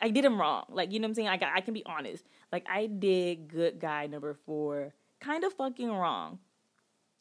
I 0.00 0.10
did 0.10 0.24
him 0.24 0.38
wrong. 0.38 0.64
Like, 0.68 0.92
you 0.92 0.98
know 1.00 1.06
what 1.06 1.10
I'm 1.10 1.14
saying? 1.14 1.28
I 1.28 1.36
got, 1.36 1.52
I 1.54 1.60
can 1.60 1.72
be 1.72 1.84
honest. 1.86 2.24
Like, 2.52 2.66
I 2.68 2.86
did 2.86 3.48
good 3.48 3.80
guy 3.80 4.06
number 4.06 4.34
four 4.34 4.92
kind 5.20 5.44
of 5.44 5.52
fucking 5.54 5.90
wrong. 5.90 6.38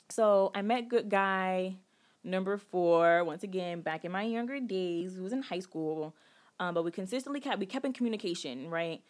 So 0.09 0.51
I 0.53 0.61
met 0.61 0.89
good 0.89 1.09
guy 1.09 1.77
number 2.23 2.57
four 2.57 3.23
once 3.23 3.43
again 3.43 3.81
back 3.81 4.05
in 4.05 4.11
my 4.11 4.23
younger 4.23 4.59
days. 4.59 5.17
Was 5.17 5.33
in 5.33 5.41
high 5.41 5.59
school, 5.59 6.15
um, 6.59 6.73
but 6.73 6.83
we 6.83 6.91
consistently 6.91 7.39
kept 7.39 7.59
we 7.59 7.65
kept 7.65 7.85
in 7.85 7.93
communication, 7.93 8.69
right? 8.69 9.01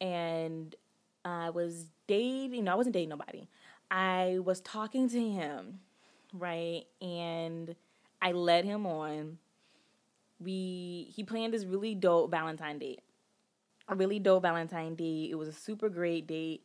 And 0.00 0.74
I 1.24 1.50
was 1.50 1.86
dating. 2.06 2.64
No, 2.64 2.72
I 2.72 2.74
wasn't 2.74 2.94
dating 2.94 3.08
nobody. 3.08 3.48
I 3.90 4.38
was 4.44 4.60
talking 4.60 5.08
to 5.08 5.20
him, 5.20 5.80
right? 6.38 6.84
And 7.00 7.74
I 8.20 8.32
led 8.32 8.64
him 8.64 8.86
on. 8.86 9.38
We 10.40 11.12
he 11.14 11.22
planned 11.24 11.54
this 11.54 11.64
really 11.64 11.94
dope 11.94 12.30
Valentine 12.30 12.78
date. 12.78 13.00
A 13.88 13.94
really 13.94 14.18
dope 14.18 14.42
Valentine 14.42 14.94
date. 14.94 15.30
It 15.30 15.36
was 15.36 15.48
a 15.48 15.52
super 15.52 15.88
great 15.88 16.26
date. 16.26 16.62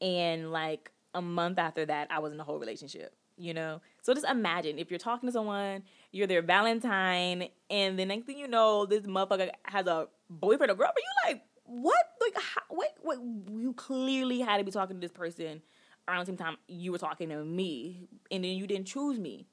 And 0.00 0.50
like 0.52 0.90
a 1.14 1.22
month 1.22 1.58
after 1.58 1.84
that, 1.86 2.08
I 2.10 2.18
was 2.18 2.32
in 2.32 2.40
a 2.40 2.44
whole 2.44 2.58
relationship, 2.58 3.14
you 3.36 3.54
know? 3.54 3.80
So 4.02 4.14
just 4.14 4.26
imagine 4.26 4.78
if 4.78 4.90
you're 4.90 4.98
talking 4.98 5.28
to 5.28 5.32
someone, 5.32 5.82
you're 6.10 6.26
their 6.26 6.42
Valentine, 6.42 7.48
and 7.70 7.98
the 7.98 8.04
next 8.04 8.24
thing 8.26 8.38
you 8.38 8.48
know, 8.48 8.86
this 8.86 9.02
motherfucker 9.02 9.50
has 9.64 9.86
a 9.86 10.08
boyfriend 10.30 10.72
or 10.72 10.74
girlfriend. 10.74 10.96
You 10.98 11.30
like, 11.30 11.42
what? 11.64 12.04
Like, 12.20 12.42
how, 12.42 12.62
wait, 12.70 12.90
wait, 13.02 13.18
you 13.60 13.72
clearly 13.74 14.40
had 14.40 14.58
to 14.58 14.64
be 14.64 14.70
talking 14.70 14.96
to 14.96 15.00
this 15.00 15.12
person 15.12 15.62
around 16.08 16.20
the 16.20 16.26
same 16.26 16.36
time 16.36 16.56
you 16.68 16.92
were 16.92 16.98
talking 16.98 17.28
to 17.30 17.44
me, 17.44 18.08
and 18.30 18.44
then 18.44 18.52
you 18.52 18.66
didn't 18.66 18.86
choose 18.86 19.18
me. 19.18 19.46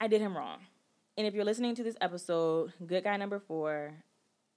I 0.00 0.08
did 0.08 0.20
him 0.20 0.36
wrong. 0.36 0.58
And 1.16 1.26
if 1.26 1.34
you're 1.34 1.44
listening 1.44 1.74
to 1.76 1.82
this 1.82 1.96
episode, 2.00 2.72
good 2.86 3.04
guy 3.04 3.16
number 3.16 3.38
four, 3.38 3.94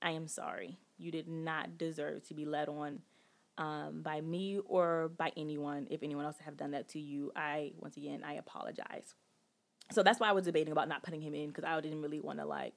I 0.02 0.12
am 0.12 0.28
sorry. 0.28 0.78
You 0.98 1.12
did 1.12 1.28
not 1.28 1.78
deserve 1.78 2.28
to 2.28 2.34
be 2.34 2.46
led 2.46 2.68
on 2.68 3.02
um, 3.58 4.02
by 4.02 4.22
me 4.22 4.60
or 4.66 5.12
by 5.18 5.32
anyone. 5.38 5.88
If 5.90 6.04
anyone 6.04 6.26
else 6.26 6.38
have 6.44 6.58
done 6.58 6.72
that 6.72 6.90
to 6.90 7.00
you, 7.00 7.32
I 7.36 7.72
once 7.78 7.96
again 7.98 8.24
I 8.26 8.34
apologize. 8.34 9.16
So 9.92 10.04
that's 10.04 10.20
why 10.20 10.30
I 10.30 10.34
was 10.34 10.46
debating 10.46 10.72
about 10.72 10.88
not 10.88 11.04
putting 11.04 11.22
him 11.22 11.34
in 11.34 11.48
because 11.48 11.64
I 11.64 11.80
didn't 11.82 12.02
really 12.02 12.20
want 12.20 12.40
to 12.40 12.46
like 12.46 12.74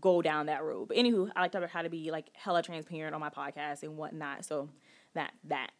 go 0.00 0.22
down 0.22 0.46
that 0.46 0.62
road. 0.62 0.88
But 0.88 0.96
anywho, 0.96 1.30
I 1.34 1.40
like 1.40 1.52
to 1.52 1.66
how 1.66 1.82
to 1.82 1.90
be 1.90 2.10
like 2.10 2.26
hella 2.34 2.62
transparent 2.62 3.14
on 3.14 3.20
my 3.20 3.30
podcast 3.30 3.82
and 3.82 3.96
whatnot. 3.96 4.44
So 4.44 4.68
that 5.14 5.32
that. 5.44 5.70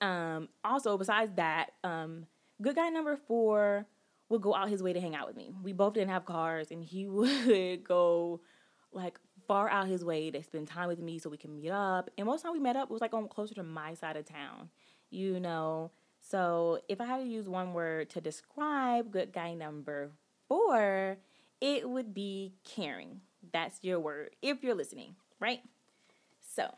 Um. 0.00 0.48
Also, 0.64 0.96
besides 0.98 1.32
that, 1.36 1.72
um, 1.84 2.26
good 2.60 2.76
guy 2.76 2.88
number 2.88 3.16
four 3.16 3.86
would 4.28 4.42
go 4.42 4.54
out 4.54 4.68
his 4.68 4.82
way 4.82 4.92
to 4.92 5.00
hang 5.00 5.14
out 5.14 5.26
with 5.26 5.36
me. 5.36 5.52
We 5.62 5.72
both 5.72 5.94
didn't 5.94 6.10
have 6.10 6.24
cars, 6.24 6.70
and 6.70 6.82
he 6.84 7.06
would 7.06 7.84
go 7.84 8.40
like 8.92 9.18
far 9.46 9.68
out 9.68 9.86
his 9.86 10.04
way 10.04 10.30
to 10.30 10.42
spend 10.42 10.68
time 10.68 10.88
with 10.88 10.98
me 10.98 11.18
so 11.18 11.30
we 11.30 11.36
can 11.36 11.54
meet 11.54 11.70
up. 11.70 12.10
And 12.18 12.26
most 12.26 12.42
time 12.42 12.52
we 12.52 12.60
met 12.60 12.76
up 12.76 12.90
was 12.90 13.00
like 13.00 13.14
on 13.14 13.28
closer 13.28 13.54
to 13.54 13.62
my 13.62 13.94
side 13.94 14.16
of 14.16 14.24
town, 14.24 14.70
you 15.10 15.38
know. 15.40 15.90
So 16.20 16.80
if 16.88 17.00
I 17.00 17.04
had 17.04 17.18
to 17.18 17.26
use 17.26 17.48
one 17.48 17.72
word 17.72 18.10
to 18.10 18.20
describe 18.20 19.12
good 19.12 19.32
guy 19.32 19.54
number 19.54 20.10
four, 20.48 21.18
it 21.60 21.88
would 21.88 22.12
be 22.12 22.54
caring. 22.64 23.20
That's 23.52 23.78
your 23.82 24.00
word 24.00 24.34
if 24.42 24.62
you're 24.62 24.74
listening, 24.74 25.14
right? 25.38 25.60
So 26.54 26.74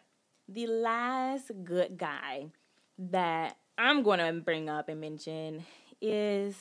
the 0.49 0.67
last 0.67 1.51
good 1.65 1.97
guy 1.97 2.49
that 2.99 3.57
I'm 3.77 4.03
going 4.03 4.19
to 4.19 4.33
bring 4.41 4.69
up 4.69 4.89
and 4.89 5.01
mention 5.01 5.65
is 6.01 6.57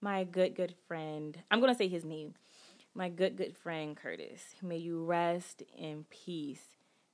my 0.00 0.24
good, 0.24 0.54
good 0.54 0.74
friend. 0.86 1.36
I'm 1.50 1.60
going 1.60 1.72
to 1.72 1.78
say 1.78 1.88
his 1.88 2.04
name 2.04 2.34
my 2.96 3.10
good, 3.10 3.36
good 3.36 3.54
friend 3.54 3.94
Curtis. 3.94 4.42
May 4.62 4.78
you 4.78 5.04
rest 5.04 5.62
in 5.76 6.06
peace. 6.08 6.64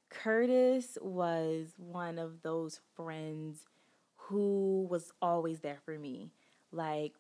Curtis 0.09 0.97
was 1.01 1.75
one 1.77 2.19
of 2.19 2.43
those 2.43 2.81
friends 2.95 3.66
who 4.14 4.87
was 4.88 5.11
always 5.21 5.61
there 5.61 5.81
for 5.85 5.99
me. 5.99 6.31
Like, 6.71 7.14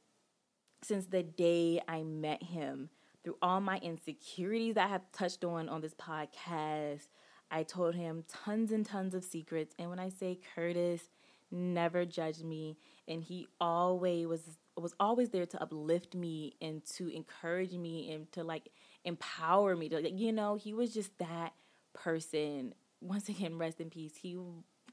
since 0.82 1.06
the 1.06 1.24
day 1.24 1.82
I 1.88 2.04
met 2.04 2.42
him, 2.42 2.90
through 3.24 3.36
all 3.42 3.60
my 3.60 3.78
insecurities 3.78 4.74
that 4.74 4.86
I 4.86 4.90
have 4.90 5.10
touched 5.12 5.44
on 5.44 5.68
on 5.68 5.80
this 5.80 5.94
podcast, 5.94 7.06
I 7.52 7.62
told 7.62 7.94
him 7.94 8.24
tons 8.28 8.72
and 8.72 8.84
tons 8.84 9.14
of 9.14 9.22
secrets. 9.22 9.74
And 9.78 9.90
when 9.90 9.98
I 9.98 10.08
say 10.08 10.40
Curtis 10.54 11.02
never 11.50 12.06
judged 12.06 12.44
me, 12.44 12.78
and 13.06 13.22
he 13.22 13.46
always 13.60 14.26
was 14.26 14.40
was 14.76 14.94
always 14.98 15.28
there 15.28 15.44
to 15.44 15.62
uplift 15.62 16.14
me 16.14 16.54
and 16.62 16.84
to 16.86 17.08
encourage 17.08 17.74
me 17.74 18.10
and 18.12 18.30
to 18.32 18.42
like 18.42 18.70
empower 19.04 19.76
me 19.76 19.88
to 19.88 20.00
like, 20.00 20.18
you 20.18 20.32
know 20.32 20.54
he 20.54 20.72
was 20.72 20.94
just 20.94 21.16
that 21.18 21.52
person 21.92 22.74
once 23.02 23.28
again 23.28 23.58
rest 23.58 23.80
in 23.80 23.90
peace 23.90 24.14
he, 24.16 24.30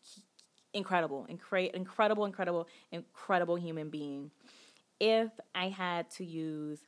he 0.01 0.21
incredible 0.73 1.25
incre- 1.31 1.71
incredible 1.73 2.25
incredible 2.25 2.67
incredible 2.91 3.55
human 3.55 3.89
being 3.89 4.29
if 4.99 5.29
i 5.55 5.69
had 5.69 6.09
to 6.09 6.25
use 6.25 6.79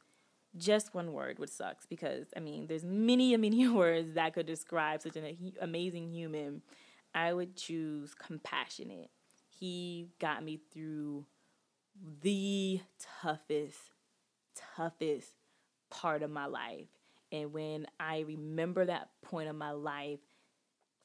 just 0.58 0.94
one 0.94 1.14
word 1.14 1.40
which 1.40 1.50
sucks 1.50 1.86
because 1.86 2.28
i 2.36 2.40
mean 2.40 2.68
there's 2.68 2.84
many 2.84 3.36
many 3.38 3.68
words 3.70 4.14
that 4.16 4.34
could 4.34 4.46
describe 4.46 5.02
such 5.02 5.16
an 5.16 5.54
amazing 5.62 6.10
human 6.10 6.62
i 7.16 7.34
would 7.34 7.56
choose 7.56 8.14
compassionate 8.14 9.10
he 9.60 10.08
got 10.20 10.44
me 10.44 10.60
through 10.74 11.26
the 12.22 12.80
toughest, 13.22 13.78
toughest 14.76 15.30
part 15.90 16.24
of 16.24 16.32
my 16.32 16.46
life. 16.46 16.88
And 17.32 17.54
when 17.54 17.88
I 18.00 18.22
remember 18.22 18.86
that 18.86 19.10
point 19.22 19.50
of 19.50 19.56
my 19.56 19.72
life 19.72 20.20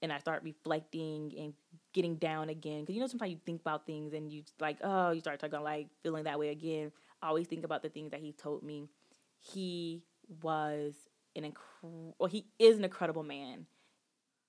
and 0.02 0.12
I 0.12 0.18
start 0.18 0.42
reflecting 0.42 1.32
and 1.38 1.54
getting 1.92 2.16
down 2.16 2.48
again, 2.48 2.80
because 2.82 2.94
you 2.94 3.00
know, 3.00 3.06
sometimes 3.06 3.32
you 3.32 3.38
think 3.44 3.60
about 3.60 3.86
things 3.86 4.12
and 4.12 4.32
you 4.32 4.42
like, 4.60 4.78
oh, 4.82 5.10
you 5.10 5.20
start 5.20 5.40
talking 5.40 5.60
like 5.62 5.88
feeling 6.02 6.24
that 6.24 6.38
way 6.38 6.48
again. 6.48 6.92
I 7.22 7.28
always 7.28 7.46
think 7.46 7.64
about 7.64 7.82
the 7.82 7.88
things 7.88 8.10
that 8.10 8.20
he 8.20 8.32
told 8.32 8.62
me. 8.62 8.88
He 9.52 10.02
was 10.42 10.94
an 11.34 11.44
incredible, 11.44 12.16
well, 12.18 12.28
he 12.28 12.46
is 12.58 12.78
an 12.78 12.84
incredible 12.84 13.22
man. 13.22 13.66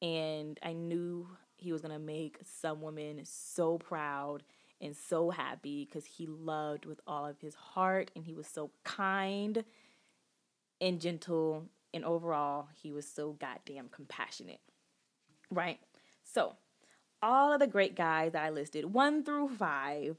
And 0.01 0.59
I 0.63 0.73
knew 0.73 1.27
he 1.55 1.71
was 1.71 1.81
going 1.81 1.93
to 1.93 1.99
make 1.99 2.39
some 2.43 2.81
women 2.81 3.19
so 3.23 3.77
proud 3.77 4.43
and 4.79 4.95
so 4.95 5.31
happy 5.31 5.85
because 5.85 6.05
he 6.05 6.27
loved 6.27 6.85
with 6.85 7.01
all 7.07 7.25
of 7.25 7.39
his 7.39 7.55
heart 7.55 8.11
and 8.15 8.23
he 8.23 8.33
was 8.33 8.47
so 8.47 8.69
kind 8.83 9.63
and 10.79 11.01
gentle 11.01 11.63
and 11.93 12.05
overall 12.05 12.67
he 12.81 12.91
was 12.91 13.07
so 13.07 13.31
goddamn 13.33 13.89
compassionate. 13.89 14.61
Right? 15.49 15.79
So, 16.23 16.55
all 17.21 17.51
of 17.51 17.59
the 17.59 17.67
great 17.67 17.95
guys 17.95 18.33
that 18.33 18.43
I 18.43 18.49
listed, 18.49 18.93
1 18.93 19.23
through 19.23 19.49
5, 19.49 20.17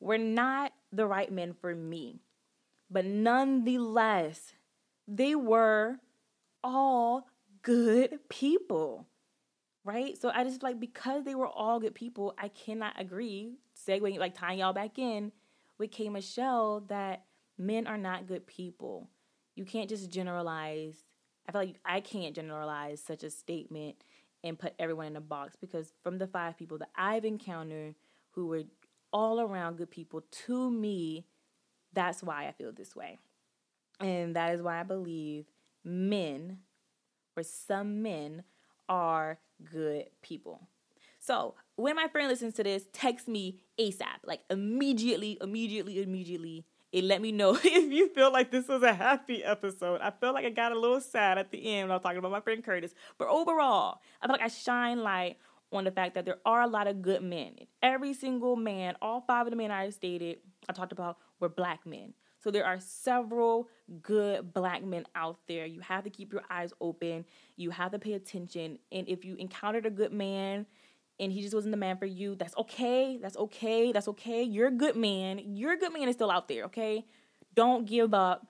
were 0.00 0.18
not 0.18 0.72
the 0.92 1.06
right 1.06 1.30
men 1.30 1.54
for 1.54 1.74
me. 1.74 2.18
But 2.92 3.06
nonetheless, 3.06 4.52
they 5.08 5.34
were 5.34 5.96
all 6.62 7.26
good 7.62 8.18
people 8.28 9.06
right? 9.84 10.20
So 10.20 10.30
I 10.32 10.44
just 10.44 10.62
like 10.62 10.78
because 10.78 11.24
they 11.24 11.34
were 11.34 11.48
all 11.48 11.80
good 11.80 11.94
people, 11.94 12.34
I 12.38 12.48
cannot 12.48 13.00
agree. 13.00 13.58
Segueing 13.76 14.18
like 14.18 14.36
tying 14.36 14.60
y'all 14.60 14.72
back 14.72 14.98
in 14.98 15.32
with 15.78 15.90
K 15.90 16.08
Michelle 16.08 16.84
that 16.88 17.24
men 17.58 17.86
are 17.86 17.98
not 17.98 18.26
good 18.26 18.46
people. 18.46 19.08
You 19.56 19.64
can't 19.64 19.88
just 19.88 20.10
generalize. 20.10 20.96
I 21.48 21.52
feel 21.52 21.60
like 21.62 21.76
I 21.84 22.00
can't 22.00 22.34
generalize 22.34 23.02
such 23.02 23.24
a 23.24 23.30
statement 23.30 23.96
and 24.44 24.58
put 24.58 24.74
everyone 24.78 25.06
in 25.06 25.16
a 25.16 25.20
box 25.20 25.56
because 25.60 25.92
from 26.02 26.18
the 26.18 26.26
five 26.26 26.56
people 26.56 26.78
that 26.78 26.90
I've 26.96 27.24
encountered 27.24 27.94
who 28.30 28.46
were 28.46 28.62
all 29.12 29.40
around 29.40 29.76
good 29.76 29.90
people 29.90 30.22
to 30.46 30.70
me, 30.70 31.26
that's 31.92 32.22
why 32.22 32.46
I 32.46 32.52
feel 32.52 32.72
this 32.72 32.96
way. 32.96 33.18
And 34.00 34.36
that 34.36 34.54
is 34.54 34.62
why 34.62 34.80
I 34.80 34.82
believe 34.82 35.46
men, 35.84 36.58
or 37.36 37.42
some 37.42 38.02
men, 38.02 38.44
are 38.88 39.38
good 39.70 40.06
people. 40.22 40.68
So 41.20 41.54
when 41.76 41.94
my 41.94 42.08
friend 42.08 42.28
listens 42.28 42.54
to 42.54 42.64
this, 42.64 42.84
text 42.92 43.28
me 43.28 43.60
ASAP, 43.78 44.24
like 44.24 44.40
immediately, 44.50 45.38
immediately, 45.40 46.02
immediately. 46.02 46.66
And 46.92 47.08
let 47.08 47.22
me 47.22 47.32
know 47.32 47.56
if 47.64 47.92
you 47.92 48.08
feel 48.08 48.32
like 48.32 48.50
this 48.50 48.68
was 48.68 48.82
a 48.82 48.92
happy 48.92 49.42
episode. 49.42 50.00
I 50.00 50.10
feel 50.10 50.34
like 50.34 50.44
I 50.44 50.50
got 50.50 50.72
a 50.72 50.78
little 50.78 51.00
sad 51.00 51.38
at 51.38 51.50
the 51.50 51.64
end 51.64 51.84
when 51.84 51.92
I 51.92 51.94
was 51.94 52.02
talking 52.02 52.18
about 52.18 52.32
my 52.32 52.40
friend 52.40 52.62
Curtis. 52.62 52.92
But 53.18 53.28
overall, 53.28 54.00
I 54.20 54.26
feel 54.26 54.34
like 54.34 54.42
I 54.42 54.48
shine 54.48 54.98
light 55.02 55.38
on 55.72 55.84
the 55.84 55.90
fact 55.90 56.14
that 56.14 56.24
there 56.24 56.38
are 56.44 56.62
a 56.62 56.66
lot 56.66 56.86
of 56.86 57.02
good 57.02 57.22
men. 57.22 57.56
Every 57.82 58.12
single 58.14 58.56
man, 58.56 58.94
all 59.02 59.20
five 59.22 59.46
of 59.46 59.50
the 59.50 59.56
men 59.56 59.70
I 59.70 59.90
stated, 59.90 60.38
I 60.68 60.72
talked 60.72 60.92
about, 60.92 61.18
were 61.40 61.48
black 61.48 61.86
men. 61.86 62.14
So 62.38 62.50
there 62.50 62.66
are 62.66 62.80
several 62.80 63.68
good 64.02 64.52
black 64.52 64.84
men 64.84 65.04
out 65.14 65.38
there. 65.46 65.64
You 65.64 65.80
have 65.80 66.04
to 66.04 66.10
keep 66.10 66.32
your 66.32 66.42
eyes 66.50 66.72
open. 66.80 67.24
You 67.56 67.70
have 67.70 67.92
to 67.92 67.98
pay 68.00 68.14
attention. 68.14 68.78
And 68.90 69.08
if 69.08 69.24
you 69.24 69.36
encountered 69.36 69.86
a 69.86 69.90
good 69.90 70.12
man 70.12 70.66
and 71.20 71.30
he 71.32 71.40
just 71.40 71.54
wasn't 71.54 71.70
the 71.72 71.76
man 71.78 71.98
for 71.98 72.06
you, 72.06 72.34
that's 72.34 72.56
okay. 72.56 73.16
That's 73.22 73.36
okay. 73.36 73.92
That's 73.92 74.08
okay. 74.08 74.42
You're 74.42 74.68
a 74.68 74.72
good 74.72 74.96
man. 74.96 75.38
Your 75.56 75.76
good 75.76 75.92
man 75.92 76.08
is 76.08 76.16
still 76.16 76.30
out 76.32 76.48
there, 76.48 76.64
okay? 76.64 77.04
Don't 77.54 77.86
give 77.86 78.12
up. 78.12 78.46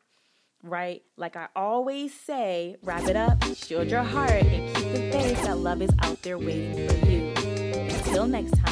right? 0.63 1.03
Like 1.17 1.37
I 1.37 1.49
always 1.57 2.15
say, 2.15 2.77
wrap 2.83 3.05
it 3.09 3.17
up, 3.17 3.43
shield 3.55 3.91
your 3.91 4.03
heart, 4.05 4.31
and 4.31 4.75
keep 4.77 4.93
the 4.93 5.11
faith 5.13 5.43
that 5.45 5.59
love 5.59 5.83
is 5.83 5.91
out 6.03 6.23
there 6.23 6.39
waiting 6.39 6.89
for 6.89 7.07
you. 7.07 7.12
Until 8.12 8.27
next 8.27 8.53
time. 8.59 8.72